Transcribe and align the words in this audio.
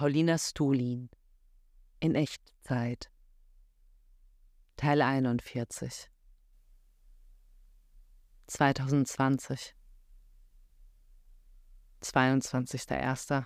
Paulina 0.00 0.38
Stulin 0.38 1.10
in 2.00 2.14
Echtzeit 2.14 3.10
Teil 4.78 5.02
41 5.02 6.08
2020 8.46 9.74
22.01. 12.00 13.44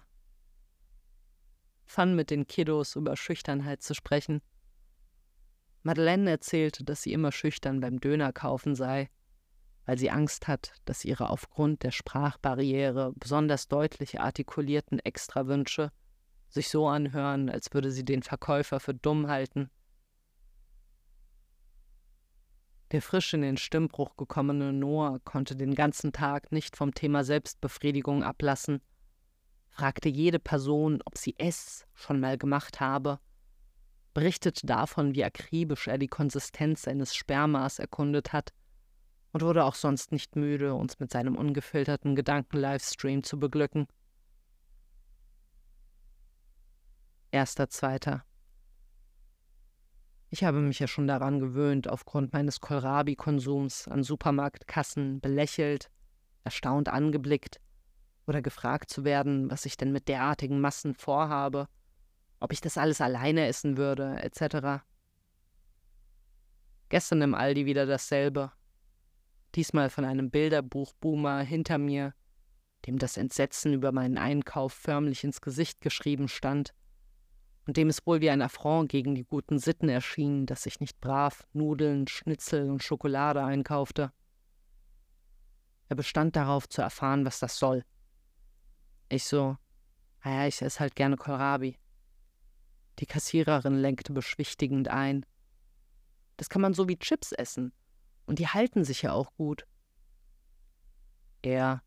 Fun 1.86 2.14
mit 2.14 2.30
den 2.30 2.46
Kiddos 2.46 2.95
über 2.95 3.16
Schüchternheit 3.16 3.82
zu 3.82 3.93
sprechen. 3.93 4.41
Madeleine 5.82 6.30
erzählte, 6.30 6.84
dass 6.84 7.02
sie 7.02 7.12
immer 7.12 7.32
schüchtern 7.32 7.80
beim 7.80 7.98
Döner 7.98 8.32
kaufen 8.32 8.77
sei, 8.77 9.11
weil 9.86 9.98
sie 9.98 10.12
Angst 10.12 10.46
hat, 10.46 10.73
dass 10.84 11.05
ihre 11.05 11.30
aufgrund 11.30 11.82
der 11.82 11.91
Sprachbarriere 11.91 13.12
besonders 13.16 13.66
deutlich 13.66 14.21
artikulierten 14.21 15.00
Extrawünsche 15.00 15.91
sich 16.55 16.68
so 16.68 16.86
anhören, 16.86 17.50
als 17.50 17.72
würde 17.75 17.90
sie 17.90 18.04
den 18.04 18.22
Verkäufer 18.22 18.81
für 18.81 18.94
dumm 18.94 19.29
halten. 19.29 19.71
Der 22.93 23.03
frisch 23.03 23.35
in 23.35 23.43
den 23.43 23.57
Stimmbruch 23.57 24.17
gekommene 24.17 24.72
Noah 24.72 25.18
konnte 25.25 25.57
den 25.57 25.75
ganzen 25.75 26.13
Tag 26.13 26.53
nicht 26.53 26.77
vom 26.77 26.94
Thema 26.94 27.25
Selbstbefriedigung 27.25 28.22
ablassen, 28.22 28.80
fragte 29.68 30.08
jede 30.08 30.39
Person, 30.39 31.03
ob 31.04 31.18
sie 31.18 31.35
es 31.36 31.85
schon 31.94 32.20
mal 32.20 32.39
gemacht 32.39 32.78
habe, 32.78 33.19
berichtete 34.14 34.64
davon, 34.64 35.16
wie 35.16 35.25
akribisch 35.25 35.89
er 35.89 35.98
die 35.98 36.06
Konsistenz 36.06 36.83
seines 36.83 37.16
Spermas 37.16 37.80
erkundet 37.80 38.33
hat 38.33 38.52
und 39.33 39.42
wurde 39.42 39.64
auch 39.64 39.75
sonst 39.75 40.12
nicht 40.12 40.36
müde, 40.36 40.75
uns 40.75 41.00
mit 41.00 41.11
seinem 41.11 41.34
ungefilterten 41.34 42.14
Gedanken-Livestream 42.14 43.25
zu 43.25 43.41
beglücken. 43.41 43.89
Erster, 47.34 47.69
zweiter. 47.69 48.24
Ich 50.30 50.44
habe 50.44 50.60
mich 50.60 50.78
ja 50.78 50.86
schon 50.86 51.08
daran 51.08 51.41
gewöhnt, 51.41 51.88
aufgrund 51.88 52.32
meines 52.32 52.60
Kohlrabi-Konsums 52.60 53.88
an 53.88 54.04
Supermarktkassen 54.04 55.20
belächelt, 55.20 55.91
erstaunt 56.44 56.88
angeblickt 56.88 57.60
oder 58.28 58.41
gefragt 58.41 58.88
zu 58.88 59.02
werden, 59.02 59.50
was 59.50 59.66
ich 59.66 59.76
denn 59.76 59.91
mit 59.91 60.06
derartigen 60.06 60.60
Massen 60.60 60.94
vorhabe, 60.94 61.66
ob 62.38 62.52
ich 62.52 62.60
das 62.60 62.78
alles 62.78 63.00
alleine 63.00 63.48
essen 63.48 63.76
würde, 63.76 64.16
etc. 64.22 64.84
Gestern 66.88 67.20
im 67.20 67.34
Aldi 67.34 67.66
wieder 67.66 67.84
dasselbe. 67.84 68.52
Diesmal 69.56 69.91
von 69.91 70.04
einem 70.04 70.30
Bilderbuchboomer 70.30 71.41
hinter 71.41 71.78
mir, 71.78 72.14
dem 72.86 73.00
das 73.00 73.16
Entsetzen 73.16 73.72
über 73.72 73.91
meinen 73.91 74.19
Einkauf 74.19 74.72
förmlich 74.72 75.24
ins 75.24 75.41
Gesicht 75.41 75.80
geschrieben 75.80 76.28
stand 76.28 76.72
und 77.66 77.76
dem 77.76 77.88
es 77.88 78.06
wohl 78.06 78.20
wie 78.20 78.30
ein 78.30 78.42
Affront 78.42 78.90
gegen 78.90 79.14
die 79.14 79.24
guten 79.24 79.58
Sitten 79.58 79.88
erschien, 79.88 80.46
dass 80.46 80.66
ich 80.66 80.80
nicht 80.80 81.00
brav 81.00 81.46
Nudeln, 81.52 82.06
Schnitzel 82.06 82.70
und 82.70 82.82
Schokolade 82.82 83.42
einkaufte. 83.42 84.12
Er 85.88 85.96
bestand 85.96 86.36
darauf 86.36 86.68
zu 86.68 86.82
erfahren, 86.82 87.24
was 87.24 87.38
das 87.38 87.58
soll. 87.58 87.84
Ich 89.08 89.24
so, 89.24 89.56
naja, 90.24 90.46
ich 90.46 90.60
esse 90.62 90.80
halt 90.80 90.94
gerne 90.94 91.16
Kohlrabi. 91.16 91.78
Die 92.98 93.06
Kassiererin 93.06 93.76
lenkte 93.76 94.12
beschwichtigend 94.12 94.88
ein. 94.88 95.26
Das 96.36 96.48
kann 96.48 96.62
man 96.62 96.74
so 96.74 96.88
wie 96.88 96.98
Chips 96.98 97.32
essen. 97.32 97.72
Und 98.26 98.38
die 98.38 98.48
halten 98.48 98.84
sich 98.84 99.02
ja 99.02 99.12
auch 99.12 99.34
gut. 99.36 99.66
Er, 101.42 101.82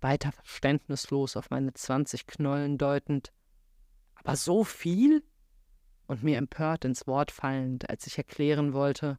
weiter 0.00 0.32
verständnislos 0.32 1.36
auf 1.36 1.48
meine 1.50 1.72
zwanzig 1.72 2.26
Knollen 2.26 2.76
deutend, 2.76 3.32
aber 4.26 4.36
so 4.36 4.64
viel? 4.64 5.22
Und 6.08 6.24
mir 6.24 6.38
empört 6.38 6.84
ins 6.84 7.06
Wort 7.06 7.30
fallend, 7.30 7.88
als 7.88 8.06
ich 8.06 8.18
erklären 8.18 8.72
wollte, 8.72 9.18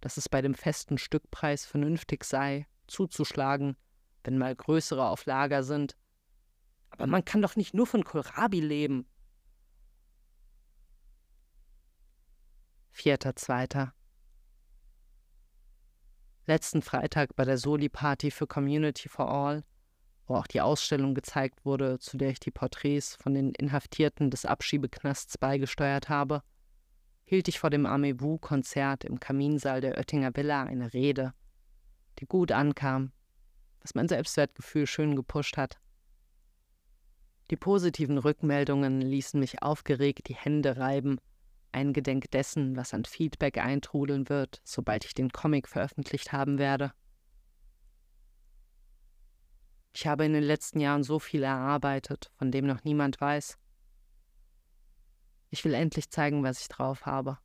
dass 0.00 0.16
es 0.16 0.28
bei 0.28 0.40
dem 0.40 0.54
festen 0.54 0.96
Stückpreis 0.96 1.66
vernünftig 1.66 2.24
sei, 2.24 2.66
zuzuschlagen, 2.86 3.76
wenn 4.24 4.38
mal 4.38 4.54
größere 4.54 5.06
auf 5.06 5.26
Lager 5.26 5.62
sind. 5.62 5.96
Aber 6.90 7.06
man 7.06 7.24
kann 7.24 7.42
doch 7.42 7.56
nicht 7.56 7.74
nur 7.74 7.86
von 7.86 8.04
Kohlrabi 8.04 8.60
leben. 8.60 9.06
Vierter, 12.90 13.36
zweiter. 13.36 13.94
Letzten 16.46 16.80
Freitag 16.80 17.36
bei 17.36 17.44
der 17.44 17.58
Soli-Party 17.58 18.30
für 18.30 18.46
Community 18.46 19.08
for 19.10 19.30
All 19.30 19.64
wo 20.28 20.36
auch 20.36 20.46
die 20.46 20.60
Ausstellung 20.60 21.14
gezeigt 21.14 21.64
wurde, 21.64 21.98
zu 21.98 22.18
der 22.18 22.30
ich 22.30 22.40
die 22.40 22.50
Porträts 22.50 23.16
von 23.16 23.34
den 23.34 23.52
Inhaftierten 23.52 24.30
des 24.30 24.44
Abschiebeknasts 24.44 25.38
beigesteuert 25.38 26.08
habe, 26.08 26.42
hielt 27.24 27.48
ich 27.48 27.58
vor 27.58 27.70
dem 27.70 27.86
Amewu-Konzert 27.86 29.04
im 29.04 29.20
Kaminsaal 29.20 29.80
der 29.80 29.96
Oettinger 29.96 30.36
Villa 30.36 30.62
eine 30.62 30.92
Rede, 30.92 31.32
die 32.18 32.26
gut 32.26 32.52
ankam, 32.52 33.12
was 33.80 33.94
mein 33.94 34.08
Selbstwertgefühl 34.08 34.86
schön 34.86 35.16
gepusht 35.16 35.56
hat. 35.56 35.78
Die 37.50 37.56
positiven 37.56 38.18
Rückmeldungen 38.18 39.00
ließen 39.00 39.40
mich 39.40 39.62
aufgeregt 39.62 40.28
die 40.28 40.34
Hände 40.34 40.76
reiben, 40.76 41.18
eingedenk 41.72 42.30
dessen, 42.30 42.76
was 42.76 42.92
an 42.92 43.06
Feedback 43.06 43.56
eintrudeln 43.56 44.28
wird, 44.28 44.60
sobald 44.64 45.06
ich 45.06 45.14
den 45.14 45.30
Comic 45.30 45.68
veröffentlicht 45.68 46.32
haben 46.32 46.58
werde. 46.58 46.92
Ich 49.92 50.06
habe 50.06 50.24
in 50.24 50.32
den 50.32 50.44
letzten 50.44 50.80
Jahren 50.80 51.02
so 51.02 51.18
viel 51.18 51.42
erarbeitet, 51.42 52.30
von 52.36 52.50
dem 52.50 52.66
noch 52.66 52.84
niemand 52.84 53.20
weiß. 53.20 53.58
Ich 55.50 55.64
will 55.64 55.74
endlich 55.74 56.10
zeigen, 56.10 56.42
was 56.42 56.60
ich 56.60 56.68
drauf 56.68 57.06
habe. 57.06 57.38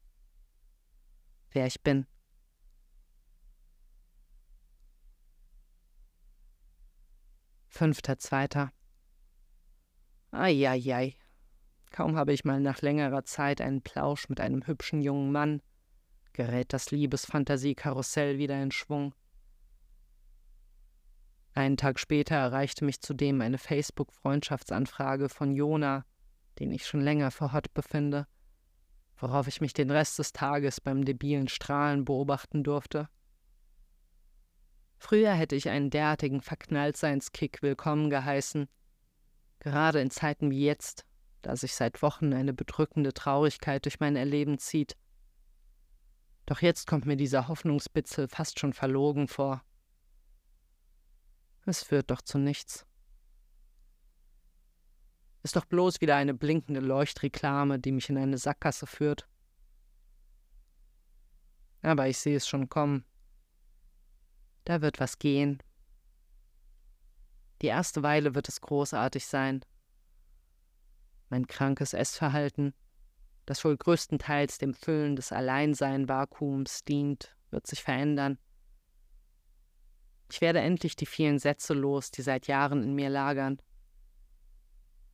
Wer 1.52 1.68
ich 1.68 1.82
bin. 1.82 2.06
Fünfter, 7.70 8.20
zweiter. 8.20 8.72
Eieiei. 10.32 11.16
Kaum 11.92 12.18
habe 12.18 12.34
ich 12.34 12.44
mal 12.44 12.60
nach 12.60 12.82
längerer 12.82 13.24
Zeit 13.24 13.62
einen 13.62 13.82
Plausch 13.82 14.30
mit 14.30 14.40
einem 14.40 14.66
hübschen 14.66 15.02
jungen 15.02 15.32
Mann, 15.32 15.62
gerät 16.34 16.74
das 16.74 16.92
Liebesfantasiekarussell 16.92 18.38
wieder 18.38 18.62
in 18.62 18.72
Schwung. 18.72 19.14
Einen 21.56 21.78
Tag 21.78 22.00
später 22.00 22.36
erreichte 22.36 22.84
mich 22.84 23.02
zudem 23.02 23.42
eine 23.42 23.60
Facebook-Freundschaftsanfrage 23.60 25.30
von 25.30 25.54
Jona, 25.54 26.06
den 26.60 26.72
ich 26.72 26.88
schon 26.88 27.02
länger 27.02 27.30
vor 27.30 27.54
Hot 27.54 27.74
befinde, 27.76 28.28
worauf 29.18 29.48
ich 29.48 29.62
mich 29.62 29.74
den 29.74 29.92
Rest 29.92 30.18
des 30.18 30.34
Tages 30.34 30.82
beim 30.82 31.06
debilen 31.06 31.48
Strahlen 31.48 32.06
beobachten 32.06 32.64
durfte. 32.64 33.08
Früher 34.98 35.34
hätte 35.34 35.56
ich 35.56 35.70
einen 35.70 35.92
derartigen 35.92 36.42
Verknalltseins-Kick 36.42 37.62
willkommen 37.62 38.10
geheißen, 38.10 38.68
gerade 39.60 40.02
in 40.02 40.10
Zeiten 40.10 40.50
wie 40.50 40.66
jetzt, 40.66 41.06
da 41.44 41.56
sich 41.56 41.76
seit 41.76 42.02
Wochen 42.02 42.34
eine 42.34 42.54
bedrückende 42.54 43.14
Traurigkeit 43.14 43.86
durch 43.86 44.00
mein 44.00 44.16
Erleben 44.16 44.58
zieht. 44.58 44.96
Doch 46.46 46.62
jetzt 46.62 46.88
kommt 46.88 47.06
mir 47.06 47.18
dieser 47.18 47.48
Hoffnungsbitzel 47.48 48.28
fast 48.28 48.60
schon 48.60 48.74
verlogen 48.74 49.28
vor. 49.28 49.62
Es 51.66 51.84
führt 51.84 52.12
doch 52.12 52.22
zu 52.22 52.38
nichts. 52.38 52.86
Ist 55.44 55.56
doch 55.56 55.66
bloß 55.66 56.02
wieder 56.02 56.16
eine 56.16 56.34
blinkende 56.34 56.80
Leuchtreklame, 56.80 57.80
die 57.80 57.92
mich 57.92 58.10
in 58.10 58.18
eine 58.18 58.38
Sackgasse 58.38 58.88
führt. 58.88 59.28
Aber 61.82 62.08
ich 62.08 62.18
sehe 62.18 62.38
es 62.38 62.48
schon 62.48 62.70
kommen. 62.70 63.06
Da 64.64 64.82
wird 64.82 65.00
was 65.00 65.20
gehen. 65.20 65.62
Die 67.62 67.68
erste 67.68 68.04
Weile 68.04 68.36
wird 68.36 68.48
es 68.48 68.62
großartig 68.62 69.26
sein. 69.26 69.64
Mein 71.30 71.48
krankes 71.48 71.94
Essverhalten, 71.94 72.74
das 73.46 73.64
wohl 73.66 73.76
größtenteils 73.76 74.58
dem 74.58 74.74
Füllen 74.74 75.16
des 75.16 75.32
Alleinsein-Vakuums 75.32 76.86
dient, 76.86 77.36
wird 77.52 77.68
sich 77.68 77.84
verändern. 77.84 78.38
Ich 80.34 80.42
werde 80.42 80.62
endlich 80.62 80.96
die 80.96 81.06
vielen 81.06 81.38
Sätze 81.38 81.76
los, 81.76 82.10
die 82.10 82.24
seit 82.24 82.48
Jahren 82.48 82.82
in 82.82 82.96
mir 82.96 83.12
lagern. 83.12 83.62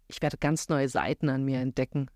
Ich 0.07 0.21
werde 0.21 0.37
ganz 0.37 0.69
neue 0.69 0.87
Seiten 0.87 1.27
an 1.27 1.43
mir 1.43 1.59
entdecken. 1.59 2.09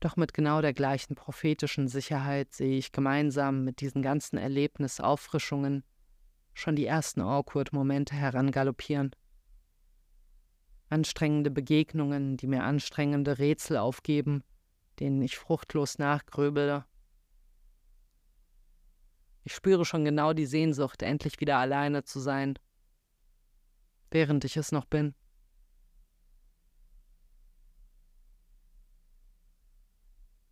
Doch 0.00 0.16
mit 0.16 0.34
genau 0.34 0.60
der 0.60 0.72
gleichen 0.72 1.14
prophetischen 1.14 1.86
Sicherheit 1.86 2.52
sehe 2.52 2.76
ich 2.76 2.90
gemeinsam 2.90 3.62
mit 3.62 3.80
diesen 3.82 4.02
ganzen 4.02 4.36
Erlebnisauffrischungen 4.36 5.84
schon 6.54 6.74
die 6.74 6.86
ersten 6.86 7.20
Awkward-Momente 7.20 8.16
herangaloppieren. 8.16 9.14
Anstrengende 10.88 11.52
Begegnungen, 11.52 12.36
die 12.36 12.48
mir 12.48 12.64
anstrengende 12.64 13.38
Rätsel 13.38 13.76
aufgeben, 13.76 14.42
denen 14.98 15.22
ich 15.22 15.38
fruchtlos 15.38 16.00
nachgröbele 16.00 16.84
ich 19.44 19.54
spüre 19.54 19.84
schon 19.84 20.04
genau 20.04 20.32
die 20.32 20.46
Sehnsucht, 20.46 21.02
endlich 21.02 21.40
wieder 21.40 21.58
alleine 21.58 22.04
zu 22.04 22.20
sein, 22.20 22.58
während 24.10 24.44
ich 24.44 24.56
es 24.56 24.70
noch 24.70 24.84
bin. 24.84 25.14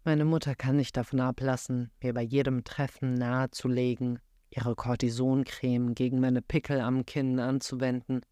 Meine 0.03 0.25
Mutter 0.25 0.57
kann 0.57 0.77
nicht 0.77 0.97
davon 0.97 1.21
ablassen, 1.21 1.93
mir 2.03 2.15
bei 2.15 2.23
jedem 2.23 2.65
Treffen 2.65 3.15
nahezulegen, 3.15 4.19
ihre 4.49 4.75
Cortisoncreme 4.75 5.95
gegen 5.95 6.19
meine 6.21 6.43
Pickel 6.43 6.81
am 6.81 7.07
Kinn 7.07 7.39
anzuwenden. 7.39 8.23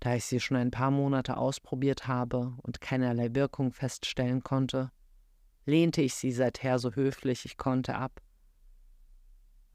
Da 0.00 0.14
ich 0.14 0.24
sie 0.24 0.40
schon 0.40 0.56
ein 0.56 0.70
paar 0.70 0.90
Monate 0.90 1.36
ausprobiert 1.36 2.08
habe 2.08 2.56
und 2.62 2.80
keinerlei 2.80 3.34
Wirkung 3.34 3.72
feststellen 3.72 4.42
konnte, 4.42 4.90
lehnte 5.64 6.02
ich 6.02 6.14
sie 6.14 6.32
seither 6.32 6.78
so 6.78 6.92
höflich 6.92 7.44
ich 7.44 7.56
konnte 7.56 7.94
ab 7.94 8.20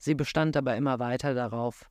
Sie 0.02 0.16
bestand 0.16 0.58
aber 0.58 0.76
immer 0.78 0.98
weiter 0.98 1.36
darauf, 1.36 1.88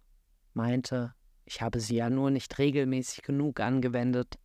meinte, 0.53 1.15
ich 1.45 1.63
habe 1.63 1.79
sie 1.79 1.95
ja 1.95 2.11
nur 2.11 2.33
nicht 2.33 2.59
regelmäßig 2.59 3.23
genug 3.23 3.61
angewendet. 3.61 4.37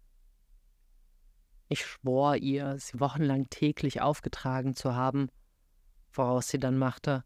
Ich 1.68 1.84
schwor 1.84 2.36
ihr, 2.36 2.78
sie 2.78 3.00
wochenlang 3.00 3.50
täglich 3.50 4.02
aufgetragen 4.02 4.76
zu 4.76 4.94
haben, 4.94 5.32
woraus 6.14 6.50
sie 6.50 6.60
dann 6.60 6.78
machte. 6.78 7.24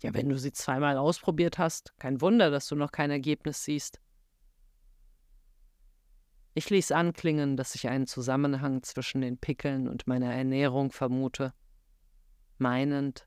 Ja, 0.00 0.14
wenn 0.14 0.28
du 0.28 0.38
sie 0.38 0.52
zweimal 0.52 0.96
ausprobiert 0.96 1.58
hast, 1.58 1.92
kein 1.98 2.20
Wunder, 2.20 2.52
dass 2.52 2.68
du 2.68 2.76
noch 2.76 2.92
kein 2.92 3.10
Ergebnis 3.10 3.64
siehst. 3.64 4.00
Ich 6.54 6.70
ließ 6.70 6.92
anklingen, 6.92 7.56
dass 7.56 7.74
ich 7.74 7.88
einen 7.88 8.06
Zusammenhang 8.06 8.84
zwischen 8.84 9.22
den 9.22 9.38
Pickeln 9.38 9.88
und 9.88 10.06
meiner 10.06 10.32
Ernährung 10.32 10.92
vermute, 10.92 11.52
meinend, 12.58 13.26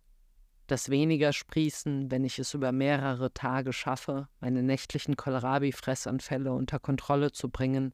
dass 0.68 0.90
weniger 0.90 1.34
sprießen, 1.34 2.10
wenn 2.10 2.24
ich 2.24 2.40
es 2.40 2.54
über 2.54 2.72
mehrere 2.72 3.34
Tage 3.34 3.74
schaffe, 3.74 4.28
meine 4.40 4.64
nächtlichen 4.64 5.18
Kohlrabi-Fressanfälle 5.18 6.54
unter 6.54 6.80
Kontrolle 6.80 7.32
zu 7.32 7.50
bringen. 7.50 7.94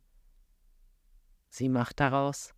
Sie 1.49 1.67
macht 1.67 1.99
daraus, 1.99 2.53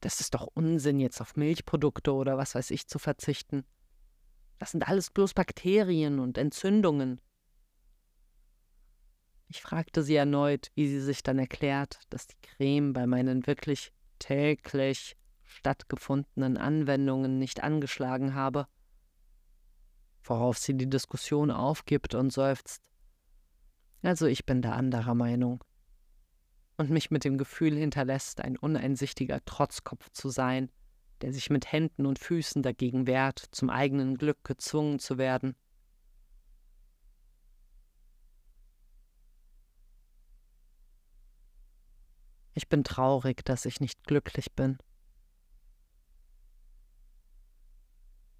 das 0.00 0.20
ist 0.20 0.34
doch 0.34 0.48
Unsinn, 0.54 1.00
jetzt 1.00 1.20
auf 1.20 1.36
Milchprodukte 1.36 2.12
oder 2.12 2.36
was 2.36 2.54
weiß 2.54 2.70
ich 2.70 2.86
zu 2.86 2.98
verzichten. 2.98 3.64
Das 4.58 4.72
sind 4.72 4.86
alles 4.86 5.10
bloß 5.10 5.34
Bakterien 5.34 6.18
und 6.18 6.38
Entzündungen. 6.38 7.20
Ich 9.48 9.62
fragte 9.62 10.02
sie 10.02 10.16
erneut, 10.16 10.70
wie 10.74 10.88
sie 10.88 11.00
sich 11.00 11.22
dann 11.22 11.38
erklärt, 11.38 12.00
dass 12.10 12.26
die 12.26 12.36
Creme 12.42 12.92
bei 12.92 13.06
meinen 13.06 13.46
wirklich 13.46 13.92
täglich 14.18 15.16
stattgefundenen 15.56 16.58
Anwendungen 16.58 17.38
nicht 17.38 17.62
angeschlagen 17.62 18.34
habe, 18.34 18.66
worauf 20.22 20.58
sie 20.58 20.76
die 20.76 20.88
Diskussion 20.88 21.50
aufgibt 21.50 22.14
und 22.14 22.30
seufzt. 22.30 22.82
Also 24.02 24.26
ich 24.26 24.44
bin 24.44 24.62
da 24.62 24.72
anderer 24.72 25.14
Meinung 25.14 25.64
und 26.76 26.90
mich 26.90 27.10
mit 27.10 27.24
dem 27.24 27.38
Gefühl 27.38 27.74
hinterlässt, 27.76 28.42
ein 28.42 28.56
uneinsichtiger 28.56 29.44
Trotzkopf 29.44 30.10
zu 30.10 30.28
sein, 30.28 30.70
der 31.22 31.32
sich 31.32 31.48
mit 31.48 31.72
Händen 31.72 32.04
und 32.04 32.18
Füßen 32.18 32.62
dagegen 32.62 33.06
wehrt, 33.06 33.42
zum 33.50 33.70
eigenen 33.70 34.18
Glück 34.18 34.44
gezwungen 34.44 34.98
zu 34.98 35.16
werden. 35.16 35.56
Ich 42.52 42.68
bin 42.68 42.84
traurig, 42.84 43.44
dass 43.44 43.64
ich 43.64 43.80
nicht 43.80 44.04
glücklich 44.04 44.52
bin. 44.52 44.78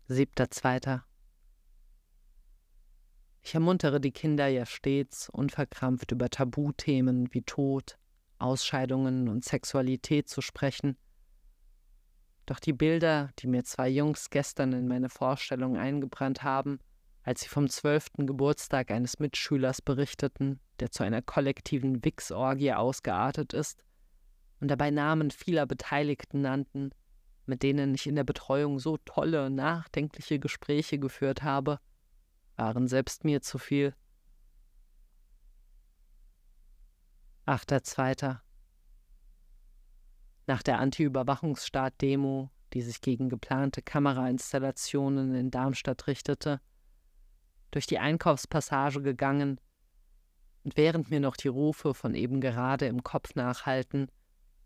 Siebter 0.09 0.53
Zweiter. 0.53 1.05
Ich 3.43 3.55
ermuntere 3.55 4.01
die 4.01 4.13
Kinder 4.13 4.47
ja 4.47 4.65
stets 4.65 5.29
unverkrampft 5.29 6.13
über 6.13 6.31
Tabuthemen 6.31 7.35
wie 7.35 7.43
Tod, 7.43 7.99
Ausscheidungen 8.39 9.29
und 9.29 9.45
Sexualität 9.45 10.29
zu 10.29 10.43
sprechen. 10.43 10.97
Doch 12.47 12.61
die 12.61 12.73
Bilder, 12.73 13.31
die 13.41 13.49
mir 13.49 13.65
zwei 13.65 13.89
Jungs 13.89 14.31
gestern 14.31 14.73
in 14.75 14.87
meine 14.87 15.09
Vorstellung 15.09 15.77
eingebrannt 15.77 16.45
haben, 16.45 16.79
als 17.25 17.41
sie 17.41 17.49
vom 17.49 17.69
zwölften 17.69 18.29
Geburtstag 18.29 18.93
eines 18.93 19.19
Mitschülers 19.19 19.83
berichteten, 19.83 20.61
der 20.79 20.93
zu 20.93 21.03
einer 21.03 21.21
kollektiven 21.21 22.05
Wichsorgie 22.05 22.75
ausgeartet 22.75 23.55
ist, 23.55 23.83
und 24.61 24.69
dabei 24.69 24.93
Namen 24.93 25.33
vieler 25.33 25.67
Beteiligten 25.67 26.43
nannten, 26.43 26.93
mit 27.47 27.63
denen 27.63 27.95
ich 27.95 28.07
in 28.07 28.17
der 28.17 28.25
Betreuung 28.25 28.79
so 28.79 28.97
tolle, 28.99 29.51
nachdenkliche 29.51 30.39
Gespräche 30.39 30.99
geführt 30.99 31.43
habe, 31.43 31.81
waren 32.57 32.89
selbst 32.89 33.25
mir 33.25 33.43
zu 33.43 33.59
viel. 33.59 33.95
Achter 37.45 37.83
Zweiter. 37.83 38.43
Nach 40.47 40.63
der 40.63 40.79
Anti-Überwachungsstaat-Demo, 40.81 42.51
die 42.73 42.83
sich 42.83 43.01
gegen 43.01 43.29
geplante 43.29 43.83
Kamerainstallationen 43.83 45.35
in 45.35 45.51
Darmstadt 45.51 46.07
richtete, 46.07 46.61
durch 47.71 47.87
die 47.87 47.99
Einkaufspassage 47.99 49.03
gegangen 49.03 49.61
und 50.65 50.77
während 50.77 51.11
mir 51.11 51.21
noch 51.21 51.37
die 51.37 51.49
Rufe 51.49 51.95
von 51.95 52.15
eben 52.15 52.41
gerade 52.41 52.87
im 52.87 53.05
Kopf 53.05 53.35
nachhalten, 53.35 54.11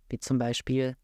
wie 0.09 0.19
zum 0.19 0.38
Beispiel 0.38 0.97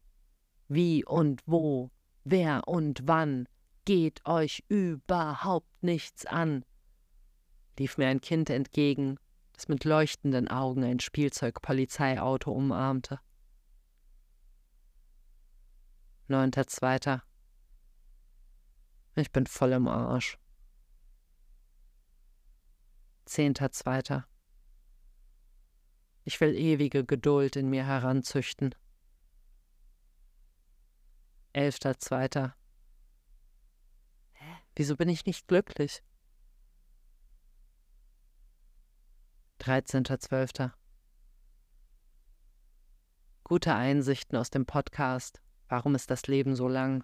Wie 0.67 1.05
und 1.05 1.41
wo, 1.45 1.91
wer 2.23 2.67
und 2.67 3.01
wann, 3.05 3.47
geht 3.85 4.25
euch 4.25 4.63
überhaupt 4.67 5.71
nichts 5.81 6.25
an, 6.25 6.65
lief 7.79 7.97
mir 7.97 8.07
ein 8.07 8.21
Kind 8.21 8.49
entgegen, 8.49 9.17
das 9.53 9.67
mit 9.69 9.85
leuchtenden 9.85 10.49
Augen 10.49 10.83
ein 10.83 10.99
Spielzeug-Polizeiauto 10.99 12.51
umarmte. 12.51 13.19
Neunter 16.27 16.67
Zweiter. 16.67 17.23
Ich 19.15 19.31
bin 19.31 19.47
voll 19.47 19.71
im 19.71 19.87
Arsch. 19.87 20.37
Zehnter 23.25 23.71
Zweiter. 23.71 24.27
Ich 26.23 26.41
will 26.41 26.53
ewige 26.55 27.05
Geduld 27.05 27.55
in 27.55 27.69
mir 27.69 27.85
heranzüchten. 27.85 28.75
Elfter 31.57 31.97
Zweiter. 31.97 32.55
Hä? 34.33 34.45
Wieso 34.75 34.95
bin 34.95 35.09
ich 35.09 35.25
nicht 35.25 35.47
glücklich? 35.47 36.03
13.12. 39.61 40.69
Gute 43.43 43.73
Einsichten 43.73 44.37
aus 44.37 44.51
dem 44.51 44.67
Podcast. 44.67 45.41
Warum 45.67 45.95
ist 45.95 46.11
das 46.11 46.27
Leben 46.27 46.55
so 46.55 46.67
lang? 46.67 47.03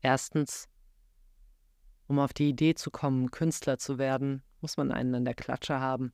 Erstens, 0.00 0.66
um 2.06 2.18
auf 2.18 2.32
die 2.32 2.48
Idee 2.48 2.74
zu 2.74 2.90
kommen, 2.90 3.30
Künstler 3.30 3.76
zu 3.76 3.98
werden, 3.98 4.42
muss 4.62 4.78
man 4.78 4.92
einen 4.92 5.14
an 5.14 5.24
der 5.26 5.34
Klatsche 5.34 5.78
haben. 5.78 6.10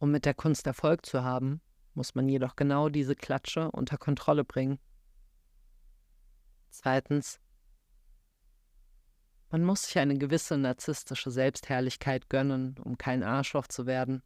Um 0.00 0.10
mit 0.10 0.26
der 0.26 0.34
Kunst 0.34 0.66
Erfolg 0.66 1.06
zu 1.06 1.24
haben, 1.24 1.62
muss 1.94 2.14
man 2.14 2.28
jedoch 2.28 2.56
genau 2.56 2.90
diese 2.90 3.16
Klatsche 3.16 3.70
unter 3.70 3.96
Kontrolle 3.96 4.44
bringen. 4.44 4.78
Zweitens, 6.70 7.40
man 9.50 9.64
muss 9.64 9.84
sich 9.84 9.98
eine 9.98 10.18
gewisse 10.18 10.58
narzisstische 10.58 11.30
Selbstherrlichkeit 11.30 12.28
gönnen, 12.28 12.76
um 12.84 12.98
kein 12.98 13.22
Arschloch 13.22 13.66
zu 13.66 13.86
werden. 13.86 14.22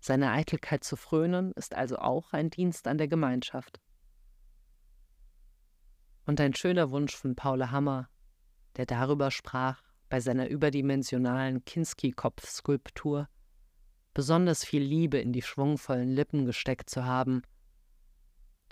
Seine 0.00 0.32
Eitelkeit 0.32 0.84
zu 0.84 0.96
frönen 0.96 1.52
ist 1.52 1.74
also 1.74 1.98
auch 1.98 2.32
ein 2.32 2.50
Dienst 2.50 2.88
an 2.88 2.98
der 2.98 3.08
Gemeinschaft. 3.08 3.80
Und 6.24 6.40
ein 6.40 6.54
schöner 6.54 6.90
Wunsch 6.90 7.14
von 7.14 7.36
Paul 7.36 7.70
Hammer, 7.70 8.08
der 8.76 8.86
darüber 8.86 9.30
sprach, 9.30 9.82
bei 10.08 10.20
seiner 10.20 10.48
überdimensionalen 10.48 11.64
Kinski-Kopfskulptur 11.64 13.28
besonders 14.14 14.64
viel 14.64 14.82
Liebe 14.82 15.18
in 15.18 15.32
die 15.32 15.42
schwungvollen 15.42 16.10
Lippen 16.10 16.44
gesteckt 16.44 16.90
zu 16.90 17.04
haben, 17.04 17.42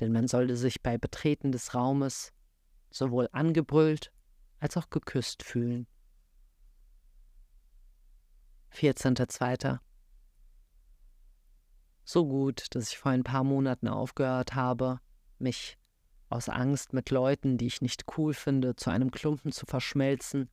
denn 0.01 0.13
man 0.13 0.27
sollte 0.27 0.57
sich 0.57 0.83
bei 0.83 0.99
Betreten 0.99 1.53
des 1.53 1.75
Raumes 1.75 2.33
sowohl 2.91 3.29
angebrüllt 3.33 4.13
als 4.59 4.77
auch 4.77 4.91
geküsst 4.91 5.43
fühlen. 5.43 5.87
14.02. 8.73 9.79
So 12.05 12.27
gut, 12.27 12.67
dass 12.75 12.91
ich 12.91 12.99
vor 12.99 13.13
ein 13.13 13.25
paar 13.25 13.45
Monaten 13.45 13.89
aufgehört 13.89 14.55
habe, 14.55 15.01
mich 15.39 15.79
aus 16.29 16.49
Angst 16.49 16.93
mit 16.93 17.11
Leuten, 17.11 17.59
die 17.59 17.67
ich 17.67 17.83
nicht 17.83 18.05
cool 18.17 18.35
finde, 18.35 18.77
zu 18.77 18.91
einem 18.91 19.11
Klumpen 19.11 19.53
zu 19.53 19.67
verschmelzen, 19.67 20.49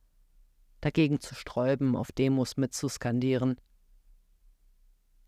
dagegen 0.80 1.20
zu 1.20 1.34
sträuben, 1.34 1.96
auf 1.96 2.12
Demos 2.12 2.56
mitzuskandieren. 2.56 3.56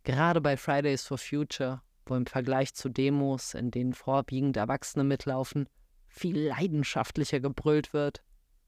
Gerade 0.02 0.40
bei 0.40 0.56
Fridays 0.56 1.06
for 1.06 1.18
Future, 1.18 1.82
wo 2.10 2.16
im 2.16 2.26
Vergleich 2.26 2.74
zu 2.74 2.88
Demos, 2.88 3.54
in 3.54 3.70
denen 3.70 3.94
vorwiegend 3.94 4.56
Erwachsene 4.56 5.04
mitlaufen, 5.04 5.68
viel 6.08 6.48
leidenschaftlicher 6.48 7.40
gebrüllt 7.40 7.92
wird, 7.92 8.24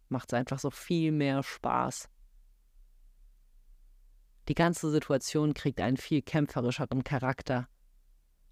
macht 0.08 0.32
es 0.32 0.38
einfach 0.38 0.60
so 0.60 0.70
viel 0.70 1.10
mehr 1.10 1.42
Spaß. 1.42 2.08
Die 4.48 4.54
ganze 4.54 4.90
Situation 4.90 5.54
kriegt 5.54 5.80
einen 5.80 5.96
viel 5.96 6.22
kämpferischeren 6.22 7.04
Charakter. 7.04 7.68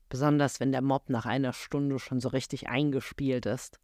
besonders 0.09 0.59
wenn 0.59 0.73
der 0.73 0.83
Mob 0.83 1.09
nach 1.09 1.25
einer 1.25 1.53
Stunde 1.53 2.01
schon 2.01 2.19
so 2.19 2.31
richtig 2.31 2.69
eingespielt 2.69 3.47
ist. 3.47 3.79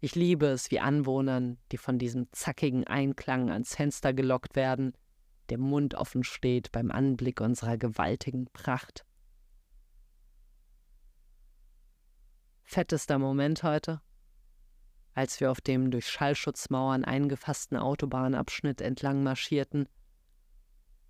Ich 0.00 0.14
liebe 0.14 0.46
es, 0.46 0.70
wie 0.70 0.80
Anwohnern, 0.80 1.58
die 1.70 1.76
von 1.76 1.98
diesem 1.98 2.28
zackigen 2.32 2.86
Einklang 2.86 3.50
ans 3.50 3.74
Fenster 3.74 4.14
gelockt 4.14 4.56
werden, 4.56 4.94
der 5.50 5.58
Mund 5.58 5.94
offen 5.94 6.24
steht 6.24 6.72
beim 6.72 6.90
Anblick 6.90 7.42
unserer 7.42 7.76
gewaltigen 7.76 8.46
Pracht. 8.54 9.04
Fettester 12.64 13.18
Moment 13.18 13.62
heute, 13.62 14.00
als 15.14 15.38
wir 15.40 15.50
auf 15.50 15.60
dem 15.60 15.90
durch 15.90 16.08
Schallschutzmauern 16.08 17.04
eingefassten 17.04 17.76
Autobahnabschnitt 17.76 18.80
entlang 18.80 19.22
marschierten 19.22 19.88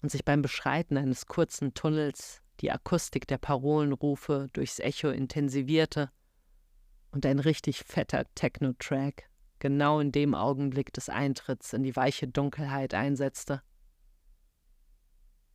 und 0.03 0.11
sich 0.11 0.25
beim 0.25 0.43
Beschreiten 0.43 0.99
eines 0.99 1.27
kurzen 1.27 1.73
Tunnels 1.73 2.43
die 2.61 2.71
Akustik 2.71 3.27
der 3.27 3.39
Parolenrufe 3.39 4.49
durchs 4.53 4.79
Echo 4.79 5.09
intensivierte 5.09 6.11
und 7.11 7.25
ein 7.25 7.39
richtig 7.39 7.85
fetter 7.85 8.27
Techno-Track 8.35 9.31
genau 9.59 10.01
in 10.01 10.13
dem 10.13 10.35
Augenblick 10.35 10.93
des 10.93 11.09
Eintritts 11.09 11.73
in 11.73 11.83
die 11.83 11.97
weiche 11.97 12.29
Dunkelheit 12.29 12.93
einsetzte. 12.93 13.63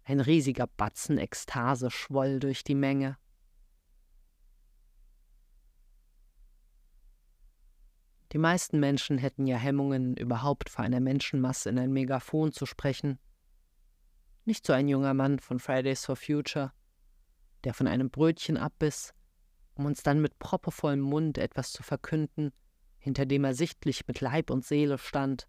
Ein 0.03 0.19
riesiger 0.19 0.65
Batzen 0.65 1.19
Ekstase 1.19 1.91
schwoll 1.91 2.39
durch 2.39 2.63
die 2.63 2.73
Menge. 2.73 3.17
Die 8.31 8.37
meisten 8.37 8.79
Menschen 8.79 9.17
hätten 9.17 9.47
ja 9.47 9.57
Hemmungen, 9.57 10.15
überhaupt 10.15 10.69
vor 10.69 10.85
einer 10.85 10.99
Menschenmasse 10.99 11.69
in 11.69 11.79
ein 11.79 11.91
Megafon 11.91 12.51
zu 12.51 12.65
sprechen. 12.65 13.17
Nicht 14.45 14.65
so 14.65 14.73
ein 14.73 14.87
junger 14.87 15.13
Mann 15.13 15.39
von 15.39 15.59
Fridays 15.59 16.05
for 16.05 16.15
Future, 16.15 16.71
der 17.63 17.73
von 17.73 17.87
einem 17.87 18.09
Brötchen 18.09 18.57
abbiss, 18.57 19.13
um 19.73 19.85
uns 19.85 20.03
dann 20.03 20.21
mit 20.21 20.37
proppevollem 20.37 20.99
Mund 20.99 21.37
etwas 21.37 21.71
zu 21.71 21.83
verkünden, 21.83 22.51
hinter 22.99 23.25
dem 23.25 23.43
er 23.43 23.53
sichtlich 23.53 24.07
mit 24.07 24.21
Leib 24.21 24.49
und 24.49 24.65
Seele 24.65 24.97
stand. 24.97 25.47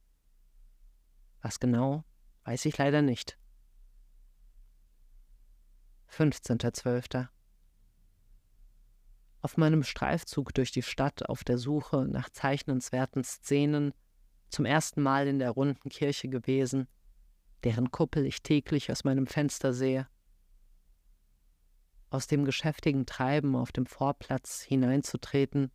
Was 1.43 1.61
genau, 1.61 2.05
weiß 2.45 2.65
ich 2.65 2.79
leider 2.79 3.03
nicht. 3.03 3.39
15.12. 6.11 7.29
Auf 9.43 9.57
meinem 9.57 9.83
Streifzug 9.83 10.53
durch 10.55 10.71
die 10.71 10.83
Stadt 10.83 11.29
auf 11.29 11.45
der 11.45 11.57
Suche 11.57 12.07
nach 12.07 12.29
zeichnenswerten 12.29 13.25
Szenen 13.25 13.93
zum 14.51 14.65
ersten 14.67 15.01
Mal 15.03 15.27
in 15.27 15.39
der 15.39 15.51
runden 15.51 15.89
Kirche 15.89 16.29
gewesen, 16.29 16.89
deren 17.65 17.91
Kuppel 17.91 18.27
ich 18.27 18.43
täglich 18.43 18.91
aus 18.91 19.05
meinem 19.05 19.27
Fenster 19.27 19.73
sehe. 19.73 20.09
Aus 22.11 22.27
dem 22.27 22.45
geschäftigen 22.45 23.07
Treiben 23.07 23.55
auf 23.55 23.73
dem 23.73 23.87
Vorplatz 23.87 24.63
hineinzutreten, 24.63 25.71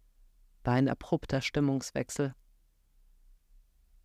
war 0.64 0.74
ein 0.74 0.90
abrupter 0.90 1.42
Stimmungswechsel. 1.42 2.36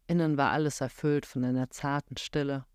Innen 0.07 0.37
war 0.37 0.51
alles 0.51 0.81
erfüllt 0.81 1.27
von 1.27 1.45
einer 1.45 1.71
zarten 1.71 2.17
Stille. 2.17 2.67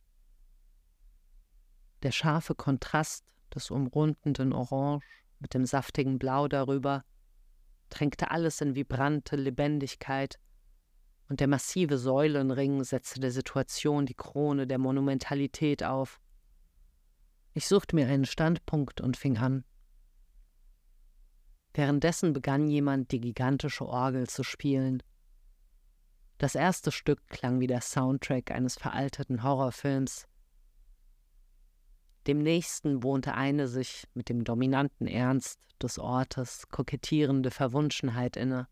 Der 2.03 2.11
scharfe 2.11 2.55
Kontrast 2.55 3.25
des 3.53 3.71
umrundenden 3.71 4.53
Orange 4.53 5.24
mit 5.45 5.53
dem 5.53 5.67
saftigen 5.67 6.17
Blau 6.17 6.47
darüber, 6.47 7.03
drängte 7.89 8.31
alles 8.31 8.61
in 8.61 8.73
vibrante 8.73 9.35
Lebendigkeit, 9.35 10.39
und 11.29 11.39
der 11.39 11.47
massive 11.47 11.99
Säulenring 11.99 12.83
setzte 12.83 13.19
der 13.19 13.29
Situation 13.29 14.07
die 14.07 14.15
Krone 14.15 14.65
der 14.65 14.79
Monumentalität 14.79 15.83
auf. 15.83 16.19
Ich 17.53 17.67
suchte 17.67 17.95
mir 17.95 18.07
einen 18.07 18.25
Standpunkt 18.25 19.01
und 19.01 19.17
fing 19.17 19.37
an. 19.37 19.63
Währenddessen 21.75 22.33
begann 22.33 22.67
jemand 22.67 23.11
die 23.11 23.21
gigantische 23.21 23.85
Orgel 23.85 24.27
zu 24.27 24.41
spielen. 24.41 25.03
Das 26.39 26.55
erste 26.55 26.91
Stück 26.91 27.27
klang 27.27 27.59
wie 27.59 27.67
der 27.67 27.81
Soundtrack 27.81 28.49
eines 28.49 28.77
veralteten 28.77 29.43
Horrorfilms, 29.43 30.25
dem 32.27 32.39
nächsten 32.39 33.03
wohnte 33.03 33.35
eine 33.35 33.67
sich 33.67 34.07
mit 34.13 34.29
dem 34.29 34.43
dominanten 34.43 35.07
Ernst 35.07 35.59
des 35.81 35.99
Ortes 35.99 36.67
kokettierende 36.69 37.51
Verwunschenheit 37.51 38.35
inne. 38.35 38.67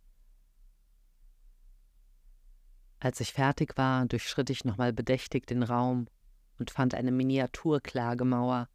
Als 3.00 3.20
ich 3.20 3.34
fertig 3.34 3.78
war, 3.78 4.06
durchschritt 4.06 4.50
ich 4.50 4.64
nochmal 4.66 4.94
bedächtig 4.94 5.46
den 5.46 5.62
Raum 5.62 6.08
und 6.58 6.72
fand 6.72 6.96
eine 6.96 7.12
Miniaturklagemauer, 7.12 8.70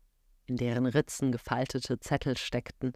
in 0.47 0.57
deren 0.57 0.87
Ritzen 0.87 1.33
gefaltete 1.33 1.99
Zettel 1.99 2.37
steckten. 2.37 2.93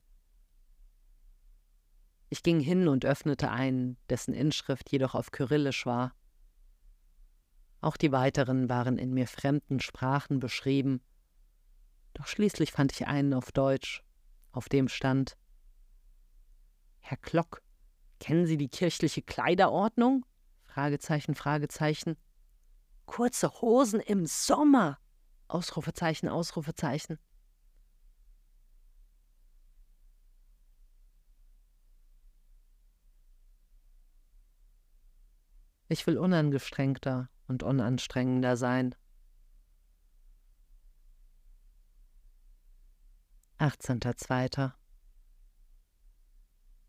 Ich 2.29 2.43
ging 2.43 2.61
hin 2.61 2.89
und 2.89 3.05
öffnete 3.05 3.51
einen, 3.51 3.97
dessen 4.09 4.35
Inschrift 4.35 4.91
jedoch 4.93 5.15
auf 5.15 5.33
Kyrillisch 5.33 5.85
war. 5.85 6.15
Auch 7.81 7.97
die 7.97 8.13
weiteren 8.13 8.69
waren 8.69 8.97
in 8.97 9.13
mir 9.13 9.27
fremden 9.27 9.81
Sprachen 9.81 10.39
beschrieben 10.39 11.01
doch 12.15 12.27
schließlich 12.27 12.73
fand 12.73 12.93
ich 12.93 13.07
einen 13.07 13.35
auf 13.35 13.53
Deutsch, 13.53 14.03
auf 14.53 14.69
dem 14.69 14.89
stand 14.89 15.37
Herr 17.01 17.17
Klock, 17.17 17.63
kennen 18.21 18.47
Sie 18.47 18.57
die 18.57 18.69
kirchliche 18.69 19.23
Kleiderordnung? 19.23 20.25
Fragezeichen, 20.63 21.35
Fragezeichen. 21.35 22.17
Kurze 23.05 23.61
Hosen 23.61 24.01
im 24.01 24.27
Sommer! 24.27 24.99
Ausrufezeichen, 25.49 26.29
Ausrufezeichen. 26.29 27.19
Ich 35.89 36.07
will 36.07 36.17
unangestrengter 36.17 37.29
und 37.49 37.63
unanstrengender 37.63 38.57
sein. 38.57 38.95
18.02. 43.63 44.73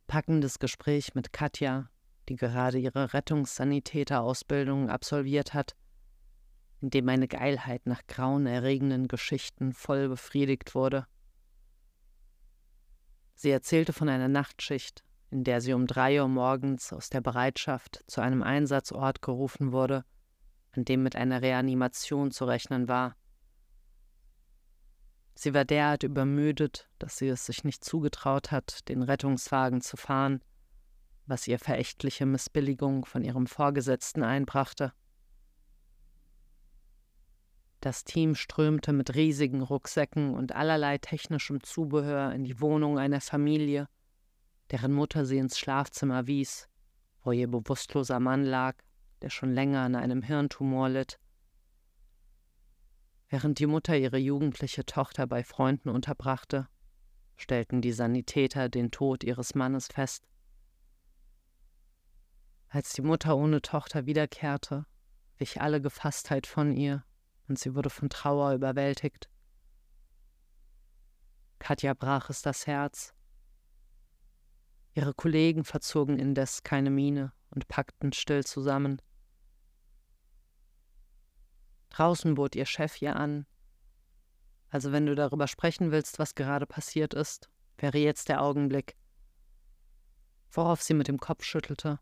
Packendes 0.07 0.57
Gespräch 0.57 1.13
mit 1.13 1.31
Katja, 1.31 1.91
die 2.27 2.35
gerade 2.35 2.79
ihre 2.79 3.13
Rettungssanitäterausbildung 3.13 4.89
absolviert 4.89 5.53
hat, 5.53 5.75
in 6.81 6.89
dem 6.89 7.05
meine 7.05 7.27
Geilheit 7.27 7.85
nach 7.85 8.01
grauenerregenden 8.07 9.07
Geschichten 9.07 9.73
voll 9.73 10.09
befriedigt 10.09 10.73
wurde. 10.73 11.05
Sie 13.35 13.51
erzählte 13.51 13.93
von 13.93 14.09
einer 14.09 14.27
Nachtschicht, 14.27 15.03
in 15.29 15.43
der 15.43 15.61
sie 15.61 15.73
um 15.73 15.85
drei 15.85 16.19
Uhr 16.19 16.27
morgens 16.27 16.91
aus 16.91 17.11
der 17.11 17.21
Bereitschaft 17.21 18.03
zu 18.07 18.19
einem 18.19 18.41
Einsatzort 18.41 19.21
gerufen 19.21 19.73
wurde, 19.73 20.05
an 20.71 20.85
dem 20.85 21.03
mit 21.03 21.15
einer 21.15 21.43
Reanimation 21.43 22.31
zu 22.31 22.45
rechnen 22.45 22.87
war. 22.87 23.15
Sie 25.35 25.53
war 25.53 25.65
derart 25.65 26.03
übermüdet, 26.03 26.89
dass 26.99 27.17
sie 27.17 27.27
es 27.27 27.45
sich 27.45 27.63
nicht 27.63 27.83
zugetraut 27.83 28.51
hat, 28.51 28.87
den 28.87 29.01
Rettungswagen 29.01 29.81
zu 29.81 29.97
fahren, 29.97 30.43
was 31.25 31.47
ihr 31.47 31.59
verächtliche 31.59 32.25
Missbilligung 32.25 33.05
von 33.05 33.23
ihrem 33.23 33.47
Vorgesetzten 33.47 34.23
einbrachte. 34.23 34.93
Das 37.83 38.05
Team 38.05 38.35
strömte 38.35 38.93
mit 38.93 39.15
riesigen 39.15 39.61
Rucksäcken 39.61 40.35
und 40.35 40.53
allerlei 40.53 40.97
technischem 40.99 41.61
Zubehör 41.63 42.31
in 42.31 42.45
die 42.45 42.61
Wohnung 42.61 42.97
einer 42.97 43.19
Familie, 43.19 43.89
deren 44.71 44.93
Mutter 44.93 45.25
sie 45.25 45.37
ins 45.37 45.59
Schlafzimmer 45.59 46.25
wies, 46.27 46.69
wo 47.23 47.31
ihr 47.31 47.49
bewusstloser 47.49 48.19
Mann 48.21 48.43
lag, 48.45 48.75
der 49.21 49.29
schon 49.29 49.53
länger 49.53 49.81
an 49.81 49.95
einem 49.95 50.21
Hirntumor 50.21 50.89
litt. 50.89 51.19
Während 53.33 53.57
die 53.57 53.65
Mutter 53.65 53.97
ihre 53.97 54.19
jugendliche 54.19 54.85
Tochter 54.85 55.25
bei 55.25 55.43
Freunden 55.43 55.89
unterbrachte, 55.89 56.67
stellten 57.35 57.81
die 57.81 57.91
Sanitäter 57.91 58.69
den 58.69 58.91
Tod 58.91 59.23
ihres 59.23 59.55
Mannes 59.55 59.87
fest. 59.87 60.27
Als 62.69 62.93
die 62.93 63.01
Mutter 63.01 63.35
ohne 63.35 63.63
Tochter 63.63 64.05
wiederkehrte, 64.05 64.85
wich 65.39 65.61
alle 65.61 65.81
Gefasstheit 65.81 66.45
von 66.45 66.73
ihr 66.73 67.05
und 67.47 67.57
sie 67.57 67.73
wurde 67.73 67.89
von 67.89 68.07
Trauer 68.07 68.53
überwältigt. 68.53 69.31
Katja 71.57 71.95
brach 71.95 72.29
es 72.29 72.43
das 72.43 72.67
Herz. 72.67 73.15
Ihre 74.93 75.15
Kollegen 75.15 75.63
verzogen 75.63 76.19
indes 76.19 76.61
keine 76.61 76.91
Miene 76.91 77.33
und 77.49 77.67
packten 77.67 78.13
still 78.13 78.43
zusammen. 78.43 79.01
Draußen 81.93 82.33
bot 82.33 82.55
ihr 82.55 82.65
Chef 82.65 83.01
ihr 83.01 83.15
an. 83.15 83.45
Also 84.69 84.91
wenn 84.91 85.05
du 85.05 85.13
darüber 85.13 85.47
sprechen 85.47 85.91
willst, 85.91 86.17
was 86.17 86.33
gerade 86.33 86.65
passiert 86.65 87.13
ist, 87.13 87.49
wäre 87.77 87.99
jetzt 87.99 88.29
der 88.29 88.41
Augenblick. 88.41 88.95
Worauf 90.51 90.81
sie 90.81 90.95
mit 90.95 91.07
dem 91.07 91.19
Kopf 91.19 91.43
schüttelte, 91.43 91.99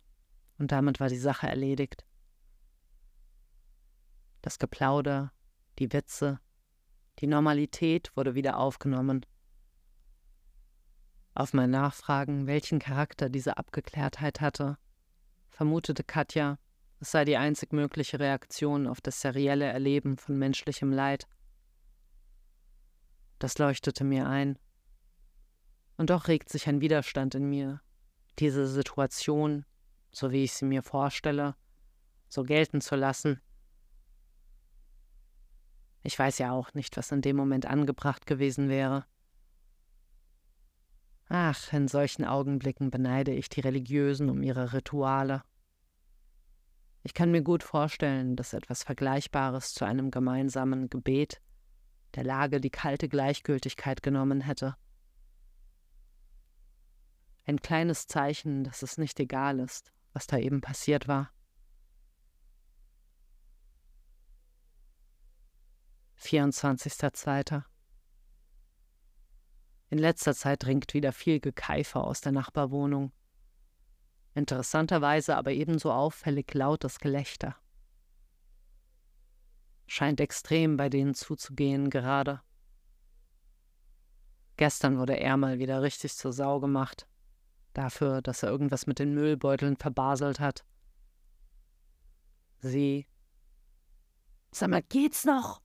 und 0.57 0.71
damit 0.71 1.00
war 1.00 1.10
die 1.10 1.17
Sache 1.17 1.48
erledigt. 1.48 2.05
Das 4.41 4.60
Geplauder, 4.60 5.33
die 5.77 5.91
Witze, 5.91 6.39
die 7.19 7.27
Normalität 7.27 8.15
wurde 8.15 8.33
wieder 8.33 8.57
aufgenommen. 8.57 9.25
Auf 11.33 11.53
mein 11.53 11.69
Nachfragen, 11.69 12.48
welchen 12.48 12.79
Charakter 12.79 13.29
diese 13.29 13.57
Abgeklärtheit 13.57 14.39
hatte, 14.39 14.77
vermutete 15.50 16.03
Katja, 16.03 16.57
es 17.01 17.10
sei 17.10 17.25
die 17.25 17.36
einzig 17.36 17.74
mögliche 17.74 18.20
Reaktion 18.20 18.86
auf 18.86 19.01
das 19.01 19.22
serielle 19.22 19.65
Erleben 19.65 20.17
von 20.17 20.38
menschlichem 20.38 20.91
Leid. 20.91 21.27
Das 23.39 23.58
leuchtete 23.58 24.03
mir 24.03 24.27
ein. 24.27 24.60
Und 25.98 26.12
doch 26.12 26.27
regt 26.27 26.50
sich 26.50 26.70
ein 26.70 26.79
Widerstand 26.79 27.34
in 27.34 27.50
mir, 27.50 27.81
diese 28.38 28.67
Situation, 28.67 29.65
so 30.12 30.31
wie 30.31 30.43
ich 30.43 30.53
sie 30.53 30.65
mir 30.65 30.84
vorstelle, 30.84 31.55
so 32.29 32.43
gelten 32.43 32.81
zu 32.81 32.96
lassen. 32.96 33.41
Ich 36.03 36.17
weiß 36.17 36.38
ja 36.38 36.51
auch 36.51 36.72
nicht, 36.75 36.98
was 36.98 37.12
in 37.12 37.24
dem 37.24 37.36
Moment 37.36 37.65
angebracht 37.65 38.27
gewesen 38.27 38.70
wäre. 38.70 39.05
Ach, 41.29 41.74
in 41.74 41.88
solchen 41.88 42.25
Augenblicken 42.25 42.91
beneide 42.91 43.31
ich 43.34 43.50
die 43.50 43.62
Religiösen 43.62 44.29
um 44.29 44.43
ihre 44.43 44.74
Rituale. 44.74 45.41
Ich 47.03 47.13
kann 47.13 47.31
mir 47.31 47.41
gut 47.41 47.63
vorstellen, 47.63 48.36
dass 48.36 48.53
etwas 48.53 48.84
Vergleichbares 48.84 49.74
zu 49.74 49.86
einem 49.86 50.12
gemeinsamen 50.12 50.89
Gebet 50.89 51.41
der 52.15 52.24
Lage 52.24 52.62
die 52.62 52.70
kalte 52.70 53.10
Gleichgültigkeit 53.10 54.03
genommen 54.03 54.41
hätte. 54.41 54.75
Ein 57.46 57.60
kleines 57.60 58.08
Zeichen, 58.08 58.63
dass 58.63 58.84
es 58.84 58.98
nicht 58.98 59.20
egal 59.20 59.60
ist, 59.60 59.91
was 60.13 60.27
da 60.27 60.38
eben 60.38 60.62
passiert 60.62 61.08
war. 61.08 61.31
24.02. 66.20 67.63
In 69.89 69.98
letzter 69.98 70.36
Zeit 70.36 70.63
dringt 70.63 70.93
wieder 70.93 71.12
viel 71.12 71.39
Gekeifer 71.39 72.03
aus 72.03 72.22
der 72.22 72.31
Nachbarwohnung. 72.31 73.12
Interessanterweise 74.34 75.36
aber 75.36 75.52
ebenso 75.52 75.92
auffällig 75.92 76.54
lautes 76.54 77.00
Gelächter. 77.00 77.56
Scheint 79.88 80.22
extrem 80.22 80.78
bei 80.78 80.90
denen 80.90 81.14
zuzugehen 81.14 81.90
gerade. 81.90 82.42
Gestern 84.56 84.98
wurde 84.98 85.20
er 85.20 85.36
mal 85.38 85.60
wieder 85.60 85.82
richtig 85.82 86.16
zur 86.16 86.32
Sau 86.32 86.60
gemacht. 86.60 87.08
Dafür, 87.74 88.22
dass 88.22 88.44
er 88.44 88.50
irgendwas 88.50 88.88
mit 88.88 89.00
den 89.00 89.14
Müllbeuteln 89.14 89.76
verbaselt 89.76 90.40
hat. 90.40 90.64
Sie. 92.60 93.08
Sag 94.52 94.70
mal, 94.70 94.84
geht's 94.84 95.26
noch? 95.26 95.62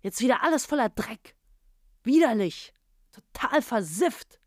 Jetzt 0.00 0.20
wieder 0.20 0.42
alles 0.42 0.64
voller 0.64 0.88
Dreck. 0.88 1.36
Widerlich. 2.02 2.72
Total 3.12 3.62
versifft. 3.62 4.40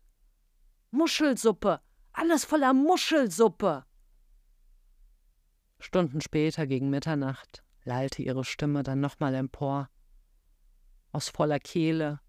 Muschelsuppe. 0.90 1.80
Alles 2.12 2.44
voller 2.44 2.74
Muschelsuppe. 2.74 3.84
Stunden 5.78 6.20
später, 6.20 6.66
gegen 6.66 6.90
Mitternacht, 6.90 7.64
lallte 7.84 8.22
ihre 8.22 8.44
Stimme 8.44 8.82
dann 8.82 9.00
nochmal 9.00 9.34
empor. 9.34 9.88
Aus 11.10 11.28
voller 11.28 11.58
Kehle. 11.58 12.20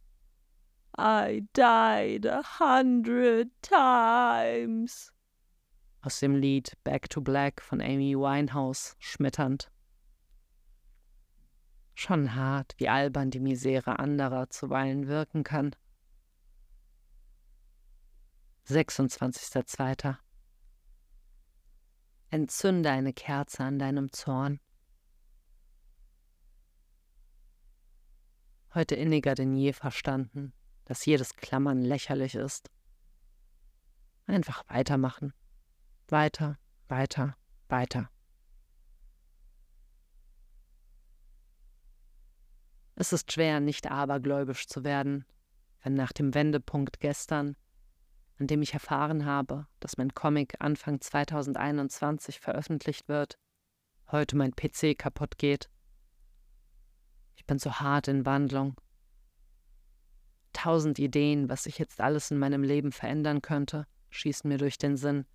I 0.98 1.48
died 1.56 2.26
a 2.26 2.44
hundred 2.60 3.50
times. 3.62 5.12
Aus 6.02 6.20
dem 6.20 6.36
Lied 6.36 6.74
Back 6.84 7.10
to 7.10 7.22
Black 7.22 7.62
von 7.62 7.82
Amy 7.82 8.16
Winehouse 8.16 8.96
schmetternd. 9.00 9.72
Schon 11.96 12.36
hart, 12.36 12.74
wie 12.78 12.90
albern 12.90 13.32
die 13.32 13.40
Misere 13.40 14.00
anderer 14.00 14.50
zuweilen 14.50 15.08
wirken 15.08 15.44
kann. 15.44 15.76
26.02. 18.68 20.16
Entzünde 22.30 22.90
eine 22.90 23.14
Kerze 23.14 23.64
an 23.64 23.78
deinem 23.78 24.12
Zorn. 24.12 24.60
Heute 28.74 28.96
inniger 28.96 29.36
denn 29.36 29.54
je 29.54 29.74
verstanden, 29.74 30.54
dass 30.86 31.06
jedes 31.06 31.36
Klammern 31.36 31.82
lächerlich 31.82 32.36
ist. 32.36 32.72
Einfach 34.26 34.64
weitermachen. 34.68 35.34
Weiter, 36.08 36.58
weiter, 36.88 37.36
weiter. 37.68 38.10
Es 42.96 43.12
ist 43.12 43.32
schwer, 43.32 43.60
nicht 43.60 43.92
abergläubisch 43.92 44.68
zu 44.68 44.84
werden, 44.84 45.26
wenn 45.82 45.96
nach 45.96 46.14
dem 46.14 46.34
Wendepunkt 46.34 47.00
gestern, 47.00 47.56
an 48.44 48.48
dem 48.48 48.62
ich 48.62 48.74
erfahren 48.74 49.24
habe, 49.24 49.68
dass 49.80 49.96
mein 49.96 50.14
Comic 50.14 50.56
Anfang 50.60 51.00
2021 51.00 52.42
veröffentlicht 52.42 53.08
wird, 53.08 53.38
heute 54.12 54.36
mein 54.36 54.54
PC 54.54 54.98
kaputt 54.98 55.38
geht. 55.38 55.70
Ich 57.38 57.46
bin 57.46 57.58
so 57.58 57.76
hart 57.76 58.10
in 58.10 58.26
Wandlung. 58.26 58.76
Tausend 60.52 61.00
Ideen, 61.00 61.48
was 61.48 61.68
ich 61.68 61.78
jetzt 61.78 62.02
alles 62.02 62.32
in 62.32 62.38
meinem 62.38 62.64
Leben 62.64 62.92
verändern 62.92 63.42
könnte, 63.42 63.88
schießen 64.10 64.50
mir 64.50 64.58
durch 64.58 64.78
den 64.78 64.98
Sinn, 64.98 65.26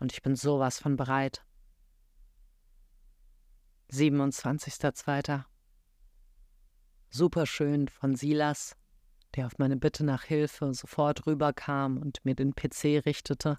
und 0.00 0.12
ich 0.12 0.20
bin 0.20 0.34
sowas 0.34 0.80
von 0.80 0.96
bereit. 0.96 1.44
27.02 3.92 5.44
superschön 7.08 7.86
von 7.86 8.16
Silas, 8.16 8.74
der 9.34 9.46
auf 9.46 9.58
meine 9.58 9.76
Bitte 9.76 10.04
nach 10.04 10.24
Hilfe 10.24 10.74
sofort 10.74 11.26
rüberkam 11.26 11.98
und 11.98 12.24
mir 12.24 12.34
den 12.34 12.54
PC 12.54 13.04
richtete, 13.06 13.58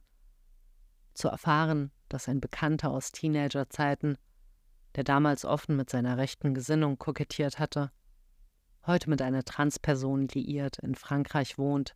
zu 1.13 1.27
erfahren, 1.27 1.91
dass 2.09 2.27
ein 2.27 2.41
Bekannter 2.41 2.91
aus 2.91 3.11
Teenagerzeiten, 3.11 4.17
der 4.95 5.03
damals 5.03 5.45
offen 5.45 5.75
mit 5.75 5.89
seiner 5.89 6.17
rechten 6.17 6.53
Gesinnung 6.53 6.97
kokettiert 6.97 7.59
hatte, 7.59 7.91
heute 8.85 9.09
mit 9.09 9.21
einer 9.21 9.43
Transperson 9.43 10.27
liiert 10.27 10.79
in 10.79 10.95
Frankreich 10.95 11.57
wohnt 11.57 11.95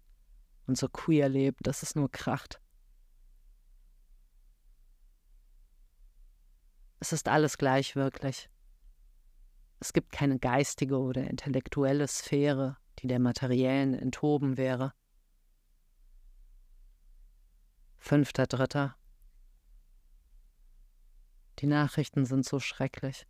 und 0.65 0.77
so 0.77 0.87
queer 0.89 1.29
lebt, 1.29 1.65
dass 1.67 1.83
es 1.83 1.95
nur 1.95 2.11
kracht. 2.11 2.61
Es 6.99 7.13
ist 7.13 7.27
alles 7.27 7.57
gleich 7.57 7.95
wirklich. 7.95 8.49
Es 9.79 9.93
gibt 9.93 10.11
keine 10.11 10.39
geistige 10.39 10.97
oder 10.97 11.29
intellektuelle 11.29 12.07
Sphäre, 12.07 12.77
die 12.99 13.07
der 13.07 13.19
materiellen 13.19 13.93
enthoben 13.93 14.57
wäre. 14.57 14.93
Fünfter 17.97 18.47
Dritter. 18.47 18.95
Die 21.59 21.67
Nachrichten 21.67 22.25
sind 22.25 22.45
so 22.45 22.59
schrecklich. 22.59 23.25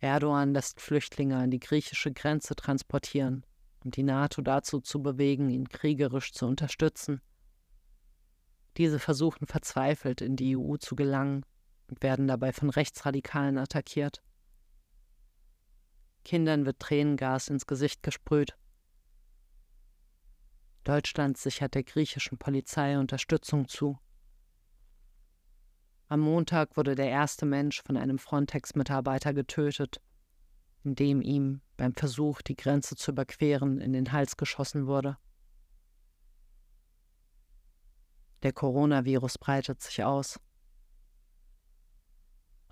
Erdogan 0.00 0.52
lässt 0.52 0.80
Flüchtlinge 0.80 1.36
an 1.36 1.50
die 1.50 1.60
griechische 1.60 2.12
Grenze 2.12 2.54
transportieren, 2.54 3.44
um 3.84 3.90
die 3.90 4.02
NATO 4.02 4.42
dazu 4.42 4.80
zu 4.80 5.02
bewegen, 5.02 5.50
ihn 5.50 5.68
kriegerisch 5.68 6.32
zu 6.32 6.46
unterstützen. 6.46 7.20
Diese 8.76 8.98
versuchen 8.98 9.46
verzweifelt 9.46 10.20
in 10.20 10.36
die 10.36 10.56
EU 10.56 10.76
zu 10.76 10.96
gelangen 10.96 11.46
und 11.88 12.02
werden 12.02 12.26
dabei 12.26 12.52
von 12.52 12.70
Rechtsradikalen 12.70 13.56
attackiert. 13.58 14.22
Kindern 16.24 16.66
wird 16.66 16.80
Tränengas 16.80 17.48
ins 17.48 17.66
Gesicht 17.66 18.02
gesprüht. 18.02 18.56
Deutschland 20.82 21.38
sichert 21.38 21.74
der 21.74 21.84
griechischen 21.84 22.38
Polizei 22.38 22.98
Unterstützung 22.98 23.68
zu. 23.68 23.98
Am 26.08 26.20
Montag 26.20 26.76
wurde 26.76 26.94
der 26.94 27.08
erste 27.08 27.46
Mensch 27.46 27.82
von 27.82 27.96
einem 27.96 28.18
Frontex-Mitarbeiter 28.18 29.32
getötet, 29.32 30.00
indem 30.82 31.22
ihm 31.22 31.62
beim 31.76 31.94
Versuch, 31.94 32.42
die 32.42 32.56
Grenze 32.56 32.96
zu 32.96 33.12
überqueren, 33.12 33.80
in 33.80 33.92
den 33.92 34.12
Hals 34.12 34.36
geschossen 34.36 34.86
wurde. 34.86 35.16
Der 38.42 38.52
Coronavirus 38.52 39.38
breitet 39.38 39.80
sich 39.80 40.04
aus. 40.04 40.38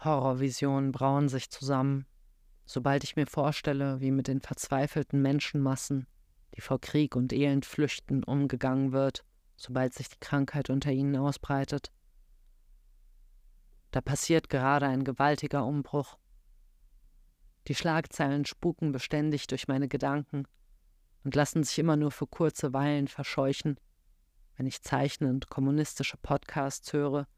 Horrorvisionen 0.05 0.93
brauen 0.93 1.31
sich 1.31 1.49
zusammen 1.49 2.07
sobald 2.73 3.05
ich 3.05 3.17
mir 3.17 3.27
vorstelle, 3.27 4.01
wie 4.01 4.11
mit 4.11 4.29
den 4.29 4.41
verzweifelten 4.41 5.21
Menschenmassen, 5.21 6.07
die 6.57 6.63
vor 6.63 6.81
Krieg 6.81 7.15
und 7.15 7.33
Elend 7.33 7.67
flüchten, 7.67 8.25
umgegangen 8.25 8.93
wird, 8.93 9.25
sobald 9.57 9.93
sich 9.93 10.09
die 10.09 10.21
Krankheit 10.21 10.71
unter 10.71 10.91
ihnen 10.91 11.17
ausbreitet. 11.17 11.93
Da 13.91 14.01
passiert 14.01 14.49
gerade 14.49 14.87
ein 14.87 15.05
gewaltiger 15.05 15.67
Umbruch. 15.67 16.17
Die 17.69 17.75
Schlagzeilen 17.75 18.47
spuken 18.47 18.91
beständig 18.91 19.47
durch 19.47 19.69
meine 19.69 19.87
Gedanken 19.87 20.45
und 21.25 21.35
lassen 21.35 21.63
sich 21.65 21.79
immer 21.79 21.97
nur 21.97 22.11
für 22.11 22.27
kurze 22.27 22.73
Weilen 22.73 23.07
verscheuchen, 23.07 23.79
wenn 24.57 24.67
ich 24.67 24.83
zeichnend 24.83 25.51
kommunistische 25.51 26.17
Podcasts 26.17 26.93
höre, 26.95 27.29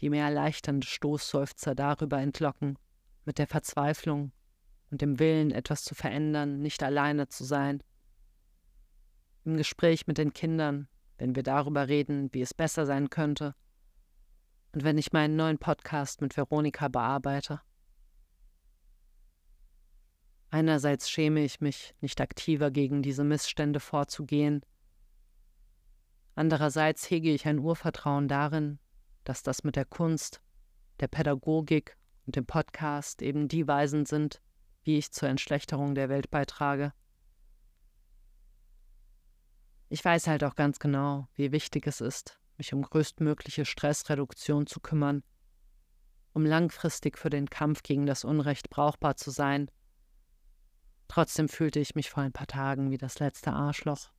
die 0.00 0.08
mir 0.08 0.22
erleichternde 0.22 0.86
Stoßseufzer 0.86 1.74
darüber 1.74 2.18
entlocken, 2.18 2.78
mit 3.26 3.38
der 3.38 3.46
Verzweiflung 3.46 4.32
und 4.90 5.00
dem 5.00 5.18
Willen, 5.18 5.50
etwas 5.50 5.84
zu 5.84 5.94
verändern, 5.94 6.60
nicht 6.60 6.82
alleine 6.82 7.28
zu 7.28 7.44
sein. 7.44 7.82
im 9.44 9.56
Gespräch 9.56 10.06
mit 10.06 10.18
den 10.18 10.32
Kindern, 10.32 10.88
wenn 11.18 11.36
wir 11.36 11.44
darüber 11.44 11.86
reden, 11.88 12.28
wie 12.32 12.42
es 12.42 12.52
besser 12.52 12.84
sein 12.84 13.10
könnte, 13.10 13.54
und 14.72 14.82
wenn 14.84 14.98
ich 14.98 15.12
meinen 15.12 15.36
neuen 15.36 15.58
Podcast 15.58 16.20
mit 16.20 16.36
Veronika 16.36 16.88
bearbeite. 16.88 17.60
Einerseits 20.50 21.08
schäme 21.08 21.44
ich 21.44 21.60
mich, 21.60 21.94
nicht 22.00 22.20
aktiver 22.20 22.70
gegen 22.70 23.02
diese 23.02 23.24
Missstände 23.24 23.80
vorzugehen, 23.80 24.62
andererseits 26.34 27.08
hege 27.08 27.32
ich 27.32 27.46
ein 27.46 27.58
Urvertrauen 27.58 28.28
darin, 28.28 28.78
dass 29.24 29.42
das 29.42 29.64
mit 29.64 29.76
der 29.76 29.84
Kunst, 29.84 30.40
der 31.00 31.08
Pädagogik 31.08 31.96
und 32.26 32.36
dem 32.36 32.46
Podcast 32.46 33.22
eben 33.22 33.48
die 33.48 33.66
Weisen 33.66 34.06
sind, 34.06 34.40
wie 34.86 34.98
ich 34.98 35.10
zur 35.10 35.28
Entschlechterung 35.28 35.94
der 35.94 36.08
Welt 36.08 36.30
beitrage. 36.30 36.92
Ich 39.88 40.04
weiß 40.04 40.28
halt 40.28 40.44
auch 40.44 40.54
ganz 40.54 40.78
genau, 40.78 41.28
wie 41.34 41.52
wichtig 41.52 41.86
es 41.86 42.00
ist, 42.00 42.40
mich 42.56 42.72
um 42.72 42.82
größtmögliche 42.82 43.64
Stressreduktion 43.64 44.66
zu 44.66 44.80
kümmern, 44.80 45.22
um 46.32 46.46
langfristig 46.46 47.18
für 47.18 47.30
den 47.30 47.50
Kampf 47.50 47.82
gegen 47.82 48.06
das 48.06 48.24
Unrecht 48.24 48.70
brauchbar 48.70 49.16
zu 49.16 49.30
sein. 49.30 49.70
Trotzdem 51.08 51.48
fühlte 51.48 51.80
ich 51.80 51.94
mich 51.94 52.10
vor 52.10 52.22
ein 52.22 52.32
paar 52.32 52.46
Tagen 52.46 52.90
wie 52.90 52.98
das 52.98 53.18
letzte 53.18 53.52
Arschloch, 53.52 54.10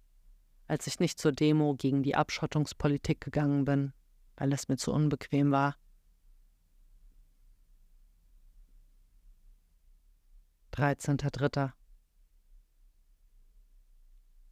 als 0.67 0.87
ich 0.87 0.99
nicht 0.99 1.19
zur 1.19 1.31
Demo 1.31 1.75
gegen 1.75 2.03
die 2.03 2.15
Abschottungspolitik 2.15 3.21
gegangen 3.21 3.65
bin, 3.65 3.93
weil 4.35 4.51
es 4.53 4.67
mir 4.67 4.77
zu 4.77 4.91
unbequem 4.91 5.51
war. 5.51 5.75
13.3. 10.77 11.71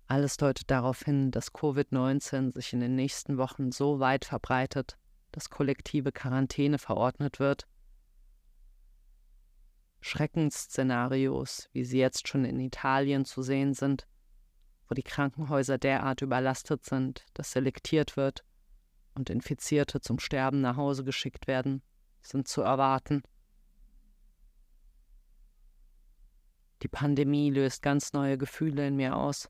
Alles 0.07 0.37
deutet 0.37 0.71
darauf 0.71 1.03
hin, 1.03 1.29
dass 1.29 1.53
Covid-19 1.53 2.55
sich 2.55 2.73
in 2.73 2.79
den 2.79 2.95
nächsten 2.95 3.37
Wochen 3.37 3.71
so 3.71 3.99
weit 3.99 4.25
verbreitet, 4.25 4.97
dass 5.31 5.51
kollektive 5.51 6.11
Quarantäne 6.11 6.79
verordnet 6.79 7.39
wird. 7.39 7.67
Schreckensszenarios, 10.01 11.69
wie 11.73 11.85
sie 11.85 11.99
jetzt 11.99 12.27
schon 12.27 12.43
in 12.43 12.59
Italien 12.59 13.25
zu 13.25 13.43
sehen 13.43 13.75
sind, 13.75 14.07
wo 14.89 14.95
die 14.95 15.03
Krankenhäuser 15.03 15.77
derart 15.77 16.23
überlastet 16.23 16.85
sind, 16.85 17.23
dass 17.35 17.51
selektiert 17.51 18.17
wird 18.17 18.43
und 19.13 19.29
Infizierte 19.29 20.01
zum 20.01 20.17
Sterben 20.17 20.61
nach 20.61 20.75
Hause 20.75 21.03
geschickt 21.03 21.45
werden, 21.45 21.83
sind 22.23 22.47
zu 22.47 22.63
erwarten. 22.63 23.21
Die 26.85 26.89
Pandemie 26.89 27.49
löst 27.49 27.81
ganz 27.81 28.13
neue 28.13 28.37
Gefühle 28.37 28.85
in 28.87 28.95
mir 28.95 29.15
aus. 29.15 29.49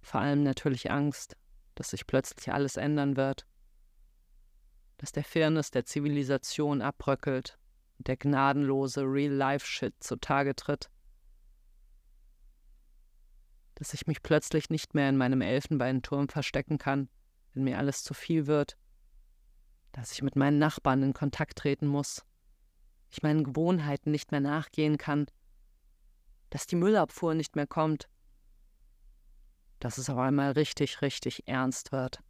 Vor 0.00 0.22
allem 0.22 0.42
natürlich 0.42 0.90
Angst, 0.90 1.36
dass 1.74 1.90
sich 1.90 2.06
plötzlich 2.06 2.50
alles 2.54 2.78
ändern 2.78 3.18
wird, 3.18 3.46
dass 4.96 5.12
der 5.12 5.24
Fairness 5.24 5.70
der 5.70 5.84
Zivilisation 5.84 6.80
abbröckelt 6.80 7.58
und 7.98 8.08
der 8.08 8.16
gnadenlose 8.16 9.02
Real-Life-Shit 9.02 10.02
zutage 10.02 10.56
tritt, 10.56 10.88
dass 13.74 13.92
ich 13.92 14.06
mich 14.06 14.22
plötzlich 14.22 14.70
nicht 14.70 14.94
mehr 14.94 15.10
in 15.10 15.18
meinem 15.18 15.42
Elfenbeinturm 15.42 16.30
verstecken 16.30 16.78
kann, 16.78 17.10
wenn 17.52 17.64
mir 17.64 17.76
alles 17.76 18.02
zu 18.02 18.14
viel 18.14 18.46
wird, 18.46 18.78
dass 19.92 20.12
ich 20.12 20.22
mit 20.22 20.34
meinen 20.34 20.58
Nachbarn 20.58 21.02
in 21.02 21.12
Kontakt 21.12 21.58
treten 21.58 21.88
muss, 21.88 22.24
ich 23.16 23.22
meinen 23.22 23.44
Gewohnheiten 23.44 24.10
nicht 24.10 24.30
mehr 24.30 24.40
nachgehen 24.40 24.98
kann, 24.98 25.26
dass 26.50 26.66
die 26.66 26.76
Müllabfuhr 26.76 27.34
nicht 27.34 27.56
mehr 27.56 27.66
kommt, 27.66 28.08
dass 29.80 29.98
es 29.98 30.10
auf 30.10 30.18
einmal 30.18 30.52
richtig, 30.52 31.00
richtig 31.00 31.48
ernst 31.48 31.92
wird. 31.92 32.20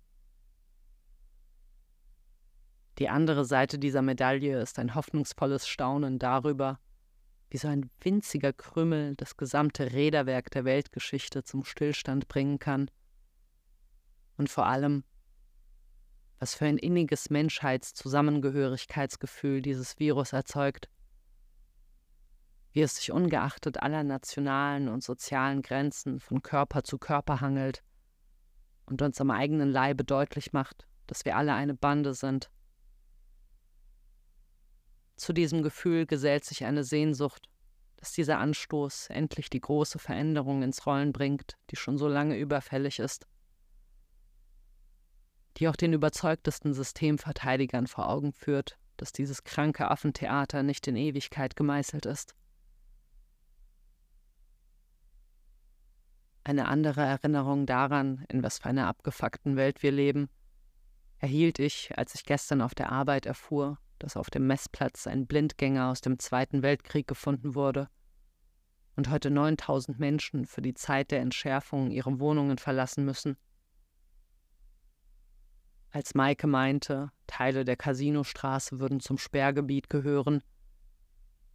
Die 2.98 3.08
andere 3.08 3.44
Seite 3.44 3.78
dieser 3.78 4.00
Medaille 4.00 4.60
ist 4.60 4.78
ein 4.78 4.94
hoffnungsvolles 4.94 5.66
Staunen 5.68 6.18
darüber, 6.18 6.78
wie 7.50 7.58
so 7.58 7.68
ein 7.68 7.90
winziger 8.00 8.52
Krümmel 8.52 9.16
das 9.16 9.36
gesamte 9.36 9.92
Räderwerk 9.92 10.50
der 10.50 10.64
Weltgeschichte 10.64 11.42
zum 11.44 11.64
Stillstand 11.64 12.28
bringen 12.28 12.58
kann. 12.58 12.90
Und 14.36 14.48
vor 14.48 14.66
allem, 14.66 15.04
was 16.38 16.54
für 16.54 16.66
ein 16.66 16.78
inniges 16.78 17.30
Menschheitszusammengehörigkeitsgefühl 17.30 19.62
dieses 19.62 19.98
Virus 19.98 20.32
erzeugt 20.32 20.88
wie 22.76 22.82
es 22.82 22.96
sich 22.96 23.10
ungeachtet 23.10 23.82
aller 23.82 24.04
nationalen 24.04 24.88
und 24.88 25.02
sozialen 25.02 25.62
Grenzen 25.62 26.20
von 26.20 26.42
Körper 26.42 26.84
zu 26.84 26.98
Körper 26.98 27.40
hangelt 27.40 27.82
und 28.84 29.00
uns 29.00 29.18
am 29.18 29.30
eigenen 29.30 29.70
Leibe 29.70 30.04
deutlich 30.04 30.52
macht, 30.52 30.86
dass 31.06 31.24
wir 31.24 31.38
alle 31.38 31.54
eine 31.54 31.72
Bande 31.72 32.12
sind. 32.12 32.50
Zu 35.16 35.32
diesem 35.32 35.62
Gefühl 35.62 36.04
gesellt 36.04 36.44
sich 36.44 36.66
eine 36.66 36.84
Sehnsucht, 36.84 37.48
dass 37.96 38.12
dieser 38.12 38.40
Anstoß 38.40 39.08
endlich 39.08 39.48
die 39.48 39.62
große 39.62 39.98
Veränderung 39.98 40.62
ins 40.62 40.84
Rollen 40.84 41.14
bringt, 41.14 41.56
die 41.70 41.76
schon 41.76 41.96
so 41.96 42.08
lange 42.08 42.36
überfällig 42.36 42.98
ist, 42.98 43.26
die 45.56 45.68
auch 45.68 45.76
den 45.76 45.92
überzeugtesten 45.92 46.74
Systemverteidigern 46.74 47.86
vor 47.86 48.08
Augen 48.08 48.32
führt, 48.32 48.78
dass 48.96 49.12
dieses 49.12 49.44
kranke 49.44 49.90
Affentheater 49.90 50.62
nicht 50.62 50.86
in 50.86 50.96
Ewigkeit 50.96 51.56
gemeißelt 51.56 52.06
ist. 52.06 52.34
Eine 56.44 56.68
andere 56.68 57.02
Erinnerung 57.02 57.66
daran, 57.66 58.24
in 58.28 58.42
was 58.42 58.58
für 58.58 58.66
einer 58.66 58.86
abgefuckten 58.86 59.56
Welt 59.56 59.82
wir 59.82 59.90
leben, 59.90 60.28
erhielt 61.18 61.58
ich, 61.58 61.96
als 61.96 62.14
ich 62.14 62.24
gestern 62.24 62.60
auf 62.60 62.74
der 62.74 62.92
Arbeit 62.92 63.26
erfuhr, 63.26 63.78
dass 63.98 64.16
auf 64.16 64.30
dem 64.30 64.46
Messplatz 64.46 65.06
ein 65.06 65.26
Blindgänger 65.26 65.88
aus 65.90 66.02
dem 66.02 66.18
Zweiten 66.18 66.62
Weltkrieg 66.62 67.08
gefunden 67.08 67.54
wurde 67.54 67.88
und 68.94 69.10
heute 69.10 69.30
9000 69.30 69.98
Menschen 69.98 70.46
für 70.46 70.62
die 70.62 70.74
Zeit 70.74 71.10
der 71.10 71.20
Entschärfung 71.20 71.90
ihre 71.90 72.20
Wohnungen 72.20 72.58
verlassen 72.58 73.04
müssen. 73.04 73.36
Als 75.96 76.14
Maike 76.14 76.46
meinte, 76.46 77.10
Teile 77.26 77.64
der 77.64 77.78
Casinostraße 77.78 78.80
würden 78.80 79.00
zum 79.00 79.16
Sperrgebiet 79.16 79.88
gehören, 79.88 80.42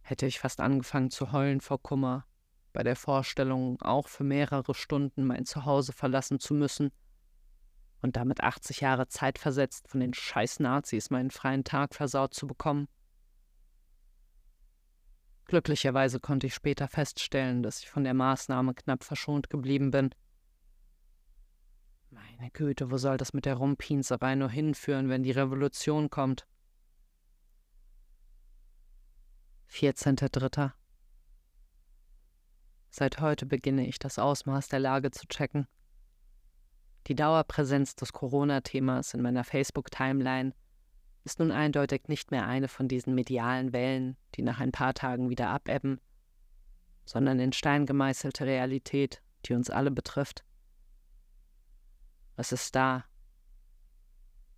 hätte 0.00 0.26
ich 0.26 0.40
fast 0.40 0.58
angefangen 0.58 1.12
zu 1.12 1.30
heulen 1.30 1.60
vor 1.60 1.80
Kummer 1.80 2.26
bei 2.72 2.82
der 2.82 2.96
Vorstellung, 2.96 3.80
auch 3.82 4.08
für 4.08 4.24
mehrere 4.24 4.74
Stunden 4.74 5.24
mein 5.24 5.44
Zuhause 5.44 5.92
verlassen 5.92 6.40
zu 6.40 6.54
müssen 6.54 6.90
und 8.00 8.16
damit 8.16 8.42
80 8.42 8.80
Jahre 8.80 9.06
Zeit 9.06 9.38
versetzt 9.38 9.86
von 9.86 10.00
den 10.00 10.12
scheiß 10.12 10.58
Nazis 10.58 11.10
meinen 11.10 11.30
freien 11.30 11.62
Tag 11.62 11.94
versaut 11.94 12.34
zu 12.34 12.48
bekommen. 12.48 12.88
Glücklicherweise 15.44 16.18
konnte 16.18 16.48
ich 16.48 16.54
später 16.54 16.88
feststellen, 16.88 17.62
dass 17.62 17.78
ich 17.78 17.88
von 17.88 18.02
der 18.02 18.14
Maßnahme 18.14 18.74
knapp 18.74 19.04
verschont 19.04 19.50
geblieben 19.50 19.92
bin. 19.92 20.10
Meine 22.12 22.50
Güte, 22.50 22.90
wo 22.90 22.98
soll 22.98 23.16
das 23.16 23.32
mit 23.32 23.46
der 23.46 23.54
Rumpinserei 23.54 24.34
nur 24.34 24.50
hinführen, 24.50 25.08
wenn 25.08 25.22
die 25.22 25.30
Revolution 25.30 26.10
kommt? 26.10 26.46
14.3. 29.70 30.72
Seit 32.90 33.20
heute 33.20 33.46
beginne 33.46 33.86
ich 33.86 33.98
das 33.98 34.18
Ausmaß 34.18 34.68
der 34.68 34.80
Lage 34.80 35.10
zu 35.10 35.26
checken. 35.26 35.66
Die 37.06 37.14
Dauerpräsenz 37.14 37.96
des 37.96 38.12
Corona-Themas 38.12 39.14
in 39.14 39.22
meiner 39.22 39.44
Facebook-Timeline 39.44 40.52
ist 41.24 41.38
nun 41.38 41.50
eindeutig 41.50 42.08
nicht 42.08 42.30
mehr 42.30 42.46
eine 42.46 42.68
von 42.68 42.88
diesen 42.88 43.14
medialen 43.14 43.72
Wellen, 43.72 44.18
die 44.34 44.42
nach 44.42 44.60
ein 44.60 44.72
paar 44.72 44.92
Tagen 44.92 45.30
wieder 45.30 45.48
abebben, 45.48 45.98
sondern 47.06 47.40
in 47.40 47.54
Stein 47.54 47.86
gemeißelte 47.86 48.44
Realität, 48.44 49.22
die 49.46 49.54
uns 49.54 49.70
alle 49.70 49.90
betrifft. 49.90 50.44
Es 52.36 52.52
ist 52.52 52.74
da. 52.74 53.04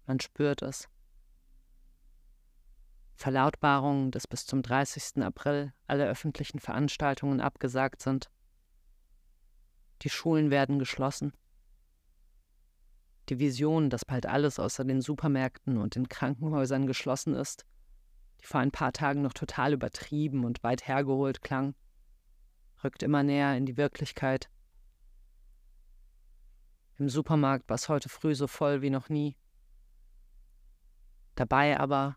Man 0.06 0.20
spürt 0.20 0.62
es. 0.62 0.88
Verlautbarungen, 3.14 4.10
dass 4.10 4.26
bis 4.26 4.46
zum 4.46 4.62
30. 4.62 5.22
April 5.22 5.72
alle 5.86 6.06
öffentlichen 6.06 6.58
Veranstaltungen 6.58 7.40
abgesagt 7.40 8.02
sind. 8.02 8.30
Die 10.02 10.10
Schulen 10.10 10.50
werden 10.50 10.78
geschlossen. 10.78 11.32
Die 13.28 13.38
Vision, 13.38 13.88
dass 13.88 14.04
bald 14.04 14.26
alles 14.26 14.58
außer 14.58 14.84
den 14.84 15.00
Supermärkten 15.00 15.78
und 15.78 15.94
den 15.94 16.08
Krankenhäusern 16.08 16.86
geschlossen 16.86 17.34
ist, 17.34 17.64
die 18.42 18.46
vor 18.46 18.60
ein 18.60 18.70
paar 18.72 18.92
Tagen 18.92 19.22
noch 19.22 19.32
total 19.32 19.72
übertrieben 19.72 20.44
und 20.44 20.62
weit 20.62 20.86
hergeholt 20.86 21.40
klang, 21.40 21.74
rückt 22.82 23.02
immer 23.02 23.22
näher 23.22 23.56
in 23.56 23.64
die 23.64 23.78
Wirklichkeit. 23.78 24.50
Im 27.04 27.10
Supermarkt 27.10 27.68
war 27.68 27.74
es 27.74 27.90
heute 27.90 28.08
früh 28.08 28.34
so 28.34 28.46
voll 28.46 28.80
wie 28.80 28.88
noch 28.88 29.10
nie. 29.10 29.36
Dabei 31.34 31.78
aber 31.78 32.16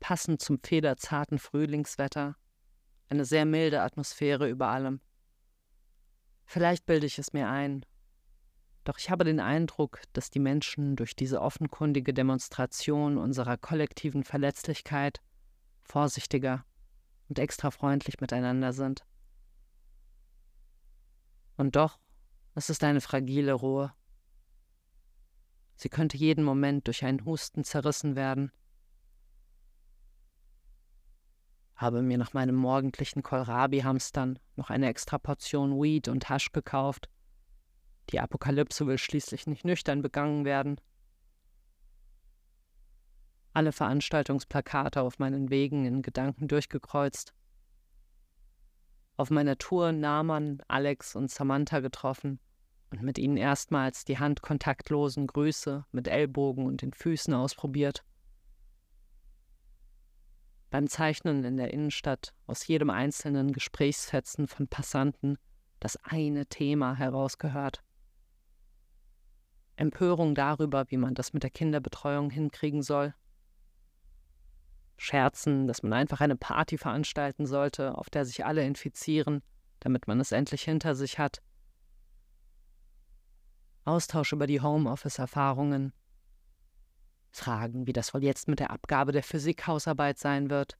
passend 0.00 0.40
zum 0.40 0.58
federzarten 0.60 1.38
Frühlingswetter, 1.38 2.36
eine 3.10 3.26
sehr 3.26 3.44
milde 3.44 3.82
Atmosphäre 3.82 4.48
über 4.48 4.68
allem. 4.68 5.02
Vielleicht 6.46 6.86
bilde 6.86 7.04
ich 7.04 7.18
es 7.18 7.34
mir 7.34 7.50
ein, 7.50 7.84
doch 8.84 8.96
ich 8.96 9.10
habe 9.10 9.24
den 9.24 9.40
Eindruck, 9.40 10.00
dass 10.14 10.30
die 10.30 10.40
Menschen 10.40 10.96
durch 10.96 11.14
diese 11.14 11.42
offenkundige 11.42 12.14
Demonstration 12.14 13.18
unserer 13.18 13.58
kollektiven 13.58 14.24
Verletzlichkeit 14.24 15.20
vorsichtiger 15.82 16.64
und 17.28 17.38
extra 17.38 17.70
freundlich 17.70 18.22
miteinander 18.22 18.72
sind. 18.72 19.04
Und 21.58 21.76
doch, 21.76 21.98
es 22.54 22.70
ist 22.70 22.84
eine 22.84 23.00
fragile 23.00 23.52
Ruhe. 23.52 23.92
Sie 25.76 25.88
könnte 25.88 26.16
jeden 26.16 26.44
Moment 26.44 26.86
durch 26.86 27.04
einen 27.04 27.24
Husten 27.24 27.64
zerrissen 27.64 28.14
werden. 28.14 28.52
Habe 31.74 32.02
mir 32.02 32.18
nach 32.18 32.32
meinem 32.32 32.54
morgendlichen 32.54 33.22
Kohlrabi-Hamstern 33.22 34.38
noch 34.56 34.70
eine 34.70 34.86
extra 34.86 35.18
Portion 35.18 35.80
Weed 35.82 36.08
und 36.08 36.28
Hasch 36.28 36.52
gekauft 36.52 37.08
die 38.10 38.20
Apokalypse 38.20 38.86
will 38.86 38.98
schließlich 38.98 39.46
nicht 39.46 39.64
nüchtern 39.64 40.02
begangen 40.02 40.44
werden. 40.44 40.80
Alle 43.54 43.72
Veranstaltungsplakate 43.72 45.00
auf 45.00 45.18
meinen 45.18 45.50
Wegen 45.50 45.84
in 45.84 46.02
Gedanken 46.02 46.48
durchgekreuzt. 46.48 47.34
Auf 49.16 49.30
meiner 49.30 49.58
Tour 49.58 49.92
Naman, 49.92 50.62
Alex 50.68 51.14
und 51.14 51.30
Samantha 51.30 51.80
getroffen 51.80 52.40
und 52.90 53.02
mit 53.02 53.18
ihnen 53.18 53.36
erstmals 53.36 54.04
die 54.04 54.18
handkontaktlosen 54.18 55.26
Grüße 55.26 55.84
mit 55.92 56.08
Ellbogen 56.08 56.66
und 56.66 56.82
den 56.82 56.92
Füßen 56.92 57.34
ausprobiert. 57.34 58.04
Beim 60.70 60.88
Zeichnen 60.88 61.44
in 61.44 61.58
der 61.58 61.72
Innenstadt 61.72 62.32
aus 62.46 62.66
jedem 62.66 62.88
einzelnen 62.88 63.52
Gesprächsfetzen 63.52 64.48
von 64.48 64.68
Passanten 64.68 65.36
das 65.80 65.98
eine 66.02 66.46
Thema 66.46 66.94
herausgehört. 66.94 67.82
Empörung 69.76 70.34
darüber, 70.34 70.84
wie 70.88 70.96
man 70.96 71.14
das 71.14 71.32
mit 71.32 71.42
der 71.42 71.50
Kinderbetreuung 71.50 72.30
hinkriegen 72.30 72.82
soll. 72.82 73.14
Scherzen, 74.96 75.66
dass 75.66 75.82
man 75.82 75.92
einfach 75.92 76.20
eine 76.20 76.36
Party 76.36 76.78
veranstalten 76.78 77.46
sollte, 77.46 77.96
auf 77.96 78.10
der 78.10 78.24
sich 78.24 78.44
alle 78.44 78.64
infizieren, 78.64 79.42
damit 79.80 80.06
man 80.06 80.20
es 80.20 80.32
endlich 80.32 80.62
hinter 80.62 80.94
sich 80.94 81.18
hat. 81.18 81.42
Austausch 83.84 84.32
über 84.32 84.46
die 84.46 84.60
Homeoffice-Erfahrungen. 84.60 85.92
Fragen, 87.32 87.86
wie 87.86 87.92
das 87.92 88.14
wohl 88.14 88.22
jetzt 88.22 88.46
mit 88.46 88.60
der 88.60 88.70
Abgabe 88.70 89.12
der 89.12 89.22
Physikhausarbeit 89.22 90.18
sein 90.18 90.50
wird. 90.50 90.78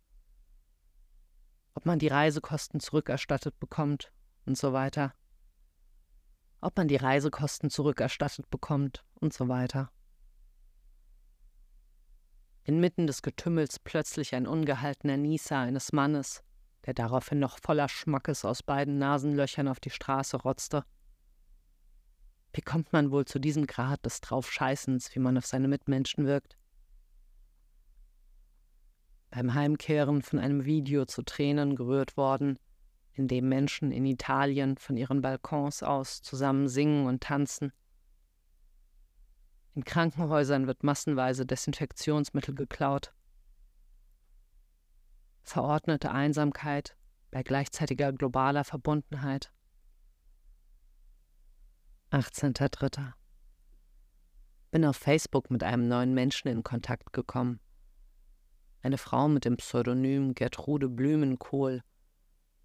Ob 1.75 1.87
man 1.87 1.99
die 1.99 2.09
Reisekosten 2.09 2.79
zurückerstattet 2.79 3.59
bekommt 3.59 4.13
und 4.45 4.57
so 4.57 4.73
weiter 4.73 5.15
ob 6.63 6.77
man 6.77 6.89
die 6.89 6.97
Reisekosten 6.97 7.69
zurückerstattet 7.69 8.49
bekommt 8.49 9.05
und 9.21 9.35
so 9.35 9.49
weiter. 9.49 9.91
Inmitten 12.65 13.07
des 13.09 13.23
Getümmels 13.23 13.79
plötzlich 13.81 14.35
ein 14.35 14.47
ungehaltener 14.47 15.17
Nieser 15.17 15.59
eines 15.59 15.93
Mannes, 15.93 16.43
der 16.87 16.95
daraufhin 16.95 17.41
noch 17.41 17.59
voller 17.59 17.89
Schmackes 17.89 18.45
aus 18.45 18.63
beiden 18.63 18.99
Nasenlöchern 18.99 19.67
auf 19.67 19.81
die 19.81 19.91
Straße 19.91 20.37
rotzte. 20.37 20.85
Wie 22.53 22.61
kommt 22.61 22.93
man 22.93 23.11
wohl 23.11 23.25
zu 23.25 23.39
diesem 23.39 23.67
Grad 23.67 24.05
des 24.05 24.21
Draufscheißens, 24.21 25.15
wie 25.15 25.19
man 25.19 25.39
auf 25.39 25.47
seine 25.47 25.69
Mitmenschen 25.69 26.27
wirkt? 26.27 26.57
Beim 29.31 29.55
Heimkehren 29.55 30.23
von 30.23 30.39
einem 30.39 30.65
Video 30.65 31.07
zu 31.07 31.23
Tränen 31.23 31.75
gerührt 31.75 32.17
worden, 32.17 32.59
in 33.15 33.27
dem 33.27 33.49
Menschen 33.49 33.91
in 33.91 34.05
Italien 34.05 34.77
von 34.77 34.97
ihren 34.97 35.23
Balkons 35.23 35.83
aus 35.83 36.23
zusammen 36.23 36.69
singen 36.69 37.07
und 37.07 37.23
tanzen. 37.23 37.73
In 39.75 39.85
Krankenhäusern 39.85 40.67
wird 40.67 40.83
massenweise 40.83 41.47
Desinfektionsmittel 41.47 42.55
geklaut. 42.55 43.15
Verordnete 45.43 46.11
Einsamkeit 46.11 46.97
bei 47.31 47.43
gleichzeitiger 47.43 48.13
globaler 48.13 48.65
Verbundenheit. 48.65 49.53
18.03. 52.11 53.13
Bin 54.71 54.85
auf 54.85 54.97
Facebook 54.97 55.51
mit 55.51 55.63
einem 55.63 55.89
neuen 55.89 56.13
Menschen 56.13 56.49
in 56.49 56.63
Kontakt 56.63 57.13
gekommen. 57.13 57.61
Eine 58.83 58.99
Frau 58.99 59.29
mit 59.29 59.45
dem 59.45 59.57
Pseudonym 59.57 60.35
Gertrude 60.35 60.89
Blümenkohl 60.89 61.83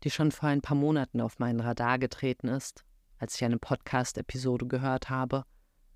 die 0.03 0.11
schon 0.11 0.31
vor 0.31 0.49
ein 0.49 0.61
paar 0.61 0.77
Monaten 0.77 1.21
auf 1.21 1.39
meinen 1.39 1.59
Radar 1.59 1.99
getreten 1.99 2.47
ist, 2.47 2.83
als 3.17 3.35
ich 3.35 3.43
eine 3.43 3.57
Podcast-Episode 3.57 4.67
gehört 4.67 5.09
habe, 5.09 5.43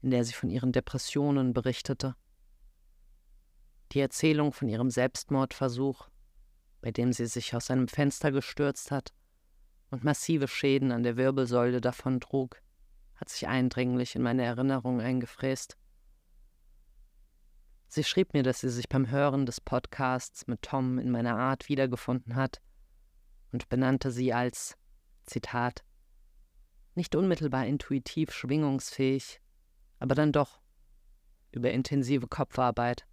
in 0.02 0.12
der 0.12 0.24
sie 0.24 0.34
von 0.34 0.50
ihren 0.50 0.72
Depressionen 0.72 1.54
berichtete. 1.54 2.16
Die 3.92 4.00
Erzählung 4.00 4.54
von 4.54 4.68
ihrem 4.68 4.90
Selbstmordversuch, 4.90 6.10
bei 6.82 6.92
dem 6.92 7.14
sie 7.14 7.26
sich 7.28 7.56
aus 7.56 7.70
einem 7.70 7.88
Fenster 7.88 8.32
gestürzt 8.32 8.92
hat 8.92 9.14
und 9.90 10.04
massive 10.04 10.48
Schäden 10.48 10.92
an 10.92 11.04
der 11.04 11.18
Wirbelsäule 11.18 11.82
davon 11.82 12.20
trug, 12.20 12.62
hat 13.16 13.30
sich 13.30 13.48
eindringlich 13.48 14.16
in 14.16 14.24
meine 14.24 14.44
Erinnerung 14.44 15.00
eingefräst. 15.00 15.78
Sie 17.88 18.04
schrieb 18.04 18.34
mir, 18.34 18.42
dass 18.42 18.62
sie 18.62 18.70
sich 18.70 18.88
beim 18.88 19.12
Hören 19.12 19.46
des 19.46 19.60
Podcasts 19.60 20.48
mit 20.48 20.62
Tom 20.62 20.98
in 20.98 21.12
meiner 21.12 21.38
Art 21.38 21.68
wiedergefunden 21.68 22.36
hat 22.36 22.62
und 23.52 23.68
benannte 23.68 24.12
sie 24.12 24.34
als, 24.34 24.78
Zitat, 25.26 25.84
nicht 26.96 27.16
unmittelbar 27.16 27.66
intuitiv 27.66 28.32
schwingungsfähig, 28.32 29.42
aber 30.02 30.16
dann 30.16 30.32
doch 30.32 30.60
über 31.52 31.72
intensive 31.72 32.28
Kopfarbeit. 32.28 33.06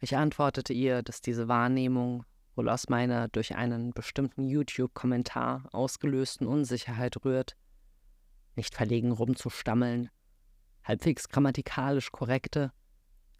Ich 0.00 0.16
antwortete 0.16 0.72
ihr, 0.72 1.02
dass 1.02 1.20
diese 1.20 1.46
Wahrnehmung 1.46 2.24
wohl 2.56 2.68
aus 2.68 2.88
meiner 2.88 3.28
durch 3.28 3.54
einen 3.54 3.92
bestimmten 3.92 4.48
YouTube-Kommentar 4.48 5.68
ausgelösten 5.72 6.48
Unsicherheit 6.48 7.24
rührt, 7.24 7.56
nicht 8.56 8.74
verlegen 8.74 9.12
rumzustammeln, 9.12 10.10
halbwegs 10.82 11.28
grammatikalisch 11.28 12.10
korrekte, 12.10 12.72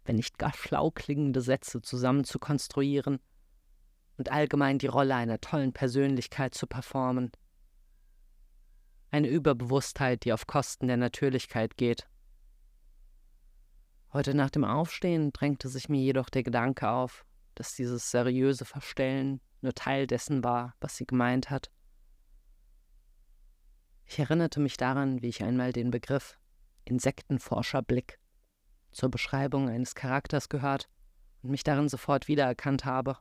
wenn 0.05 0.15
nicht 0.15 0.37
gar 0.37 0.53
schlau 0.53 0.89
klingende 0.89 1.41
Sätze 1.41 1.81
zusammenzukonstruieren 1.81 3.19
und 4.17 4.31
allgemein 4.31 4.79
die 4.79 4.87
Rolle 4.87 5.15
einer 5.15 5.41
tollen 5.41 5.73
Persönlichkeit 5.73 6.55
zu 6.55 6.65
performen. 6.65 7.31
Eine 9.11 9.27
Überbewusstheit, 9.27 10.25
die 10.25 10.33
auf 10.33 10.47
Kosten 10.47 10.87
der 10.87 10.97
Natürlichkeit 10.97 11.77
geht. 11.77 12.07
Heute 14.11 14.33
nach 14.33 14.49
dem 14.49 14.63
Aufstehen 14.63 15.31
drängte 15.33 15.67
sich 15.67 15.89
mir 15.89 16.01
jedoch 16.01 16.29
der 16.29 16.43
Gedanke 16.43 16.89
auf, 16.89 17.25
dass 17.53 17.75
dieses 17.75 18.11
seriöse 18.11 18.65
Verstellen 18.65 19.41
nur 19.61 19.73
Teil 19.73 20.07
dessen 20.07 20.43
war, 20.43 20.75
was 20.79 20.95
sie 20.95 21.05
gemeint 21.05 21.49
hat. 21.49 21.71
Ich 24.05 24.19
erinnerte 24.19 24.59
mich 24.59 24.77
daran, 24.77 25.21
wie 25.21 25.29
ich 25.29 25.43
einmal 25.43 25.73
den 25.73 25.91
Begriff 25.91 26.37
Insektenforscherblick 26.85 28.19
zur 28.91 29.09
Beschreibung 29.09 29.67
eines 29.67 29.95
Charakters 29.95 30.47
gehört 30.47 30.87
und 31.41 31.49
mich 31.49 31.63
darin 31.63 31.89
sofort 31.89 32.27
wiedererkannt 32.27 32.85
habe. 32.85 33.17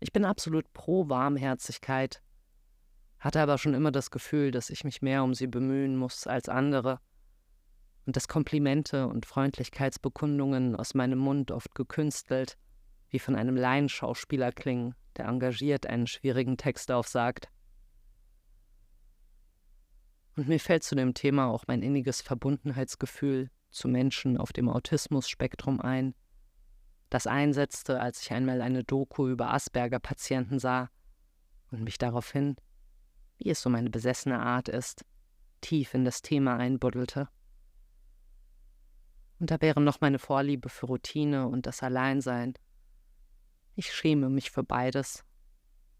Ich 0.00 0.12
bin 0.12 0.24
absolut 0.24 0.72
pro 0.72 1.08
Warmherzigkeit, 1.08 2.22
hatte 3.22 3.40
aber 3.40 3.56
schon 3.56 3.72
immer 3.72 3.92
das 3.92 4.10
Gefühl, 4.10 4.50
dass 4.50 4.68
ich 4.68 4.82
mich 4.82 5.00
mehr 5.00 5.22
um 5.22 5.32
sie 5.32 5.46
bemühen 5.46 5.96
muss 5.96 6.26
als 6.26 6.48
andere 6.48 6.98
und 8.04 8.16
dass 8.16 8.26
Komplimente 8.26 9.06
und 9.06 9.26
Freundlichkeitsbekundungen 9.26 10.74
aus 10.74 10.94
meinem 10.94 11.20
Mund 11.20 11.52
oft 11.52 11.72
gekünstelt, 11.76 12.58
wie 13.10 13.20
von 13.20 13.36
einem 13.36 13.56
Laienschauspieler 13.56 14.50
klingen, 14.50 14.96
der 15.16 15.26
engagiert 15.26 15.86
einen 15.86 16.08
schwierigen 16.08 16.56
Text 16.56 16.90
aufsagt. 16.90 17.48
Und 20.34 20.48
mir 20.48 20.58
fällt 20.58 20.82
zu 20.82 20.96
dem 20.96 21.14
Thema 21.14 21.46
auch 21.46 21.64
mein 21.68 21.82
inniges 21.82 22.22
Verbundenheitsgefühl 22.22 23.50
zu 23.70 23.86
Menschen 23.86 24.36
auf 24.36 24.52
dem 24.52 24.68
Autismus-Spektrum 24.68 25.80
ein, 25.80 26.14
das 27.08 27.28
einsetzte, 27.28 28.00
als 28.00 28.22
ich 28.22 28.32
einmal 28.32 28.62
eine 28.62 28.82
Doku 28.82 29.28
über 29.28 29.52
Asperger-Patienten 29.52 30.58
sah 30.58 30.90
und 31.70 31.84
mich 31.84 31.98
daraufhin, 31.98 32.56
wie 33.42 33.50
es 33.50 33.60
so 33.60 33.70
meine 33.70 33.90
besessene 33.90 34.40
Art 34.40 34.68
ist, 34.68 35.04
tief 35.60 35.94
in 35.94 36.04
das 36.04 36.22
Thema 36.22 36.56
einbuddelte. 36.56 37.28
Und 39.40 39.50
da 39.50 39.60
wäre 39.60 39.80
noch 39.80 40.00
meine 40.00 40.20
Vorliebe 40.20 40.68
für 40.68 40.86
Routine 40.86 41.48
und 41.48 41.66
das 41.66 41.82
Alleinsein. 41.82 42.54
Ich 43.74 43.92
schäme 43.92 44.28
mich 44.28 44.50
für 44.50 44.62
beides, 44.62 45.24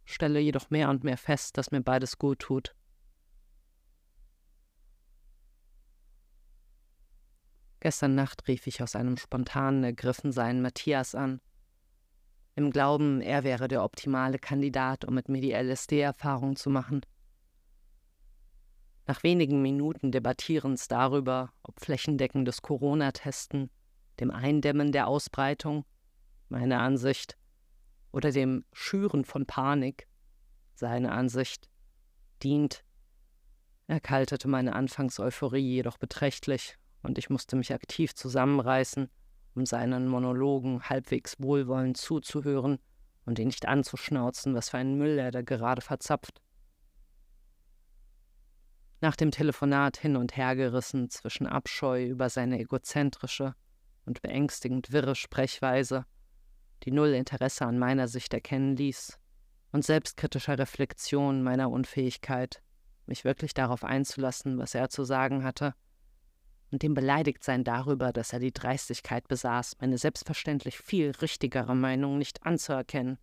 stelle 0.05 0.39
jedoch 0.39 0.71
mehr 0.71 0.89
und 0.89 1.03
mehr 1.03 1.17
fest, 1.17 1.59
dass 1.59 1.73
mir 1.73 1.81
beides 1.81 2.19
gut 2.19 2.39
tut. 2.39 2.77
Gestern 7.81 8.15
Nacht 8.15 8.47
rief 8.47 8.69
ich 8.69 8.81
aus 8.81 8.95
einem 8.95 9.17
spontanen 9.17 9.83
Ergriffensein 9.83 10.63
Matthias 10.63 11.17
an, 11.17 11.41
im 12.55 12.71
Glauben, 12.71 13.23
er 13.23 13.45
wäre 13.45 13.67
der 13.67 13.83
optimale 13.83 14.39
Kandidat, 14.39 15.07
um 15.07 15.15
mit 15.15 15.29
mir 15.29 15.41
die 15.41 15.53
LSD-Erfahrung 15.53 16.55
zu 16.55 16.69
machen. 16.69 17.01
Nach 19.07 19.23
wenigen 19.23 19.63
Minuten 19.63 20.13
Debattierens 20.13 20.87
darüber, 20.87 21.53
ob 21.63 21.81
flächendeckendes 21.81 22.63
Corona-Testen, 22.63 23.71
dem 24.21 24.31
Eindämmen 24.31 24.93
der 24.93 25.09
Ausbreitung, 25.09 25.85
meine 26.49 26.79
Ansicht, 26.79 27.37
oder 28.13 28.31
dem 28.31 28.65
Schüren 28.73 29.25
von 29.25 29.47
Panik, 29.47 30.07
seine 30.75 31.13
Ansicht, 31.13 31.69
dient, 32.43 32.85
erkaltete 33.87 34.49
meine 34.49 34.75
Anfangseuphorie 34.75 35.75
jedoch 35.75 35.99
beträchtlich 35.99 36.79
und 37.03 37.19
ich 37.19 37.31
musste 37.31 37.57
mich 37.57 37.73
aktiv 37.73 38.15
zusammenreißen, 38.15 39.09
um 39.55 39.67
seinen 39.67 40.09
Monologen 40.09 40.83
halbwegs 40.89 41.41
wohlwollend 41.41 41.97
zuzuhören 41.97 42.79
und 43.25 43.39
ihn 43.39 43.47
nicht 43.47 43.67
anzuschnauzen, 43.67 44.55
was 44.55 44.71
für 44.71 44.79
einen 44.79 44.97
Müll 44.97 45.19
er 45.19 45.31
da 45.31 45.43
gerade 45.43 45.83
verzapft. 45.83 46.42
Nach 49.03 49.17
dem 49.17 49.33
Telefonat 49.33 49.97
hin 49.97 50.15
und 50.15 50.37
her 50.37 50.55
gerissen 50.55 51.11
zwischen 51.11 51.49
Abscheu 51.49 52.05
über 52.07 52.31
seine 52.31 52.61
egozentrische 52.61 53.57
und 54.07 54.23
beängstigend 54.23 54.93
wirre 54.93 55.17
Sprechweise, 55.17 56.07
die 56.85 56.93
null 56.93 57.09
Interesse 57.09 57.67
an 57.67 57.81
meiner 57.81 58.07
Sicht 58.07 58.33
erkennen 58.33 58.77
ließ, 58.77 59.19
und 59.73 59.85
selbstkritischer 59.85 60.57
Reflexion 60.57 61.43
meiner 61.43 61.69
Unfähigkeit, 61.69 62.63
mich 63.07 63.25
wirklich 63.25 63.55
darauf 63.55 63.83
einzulassen, 63.83 64.59
was 64.59 64.73
er 64.77 64.89
zu 64.89 65.03
sagen 65.03 65.43
hatte, 65.43 65.75
und 66.71 66.85
dem 66.85 66.95
Beleidigtsein 66.95 67.65
darüber, 67.65 68.13
dass 68.13 68.33
er 68.33 68.39
die 68.39 68.53
Dreistigkeit 68.53 69.27
besaß, 69.27 69.79
meine 69.81 69.99
selbstverständlich 69.99 70.79
viel 70.79 71.11
richtigere 71.11 71.75
Meinung 71.75 72.19
nicht 72.19 72.47
anzuerkennen. 72.47 73.19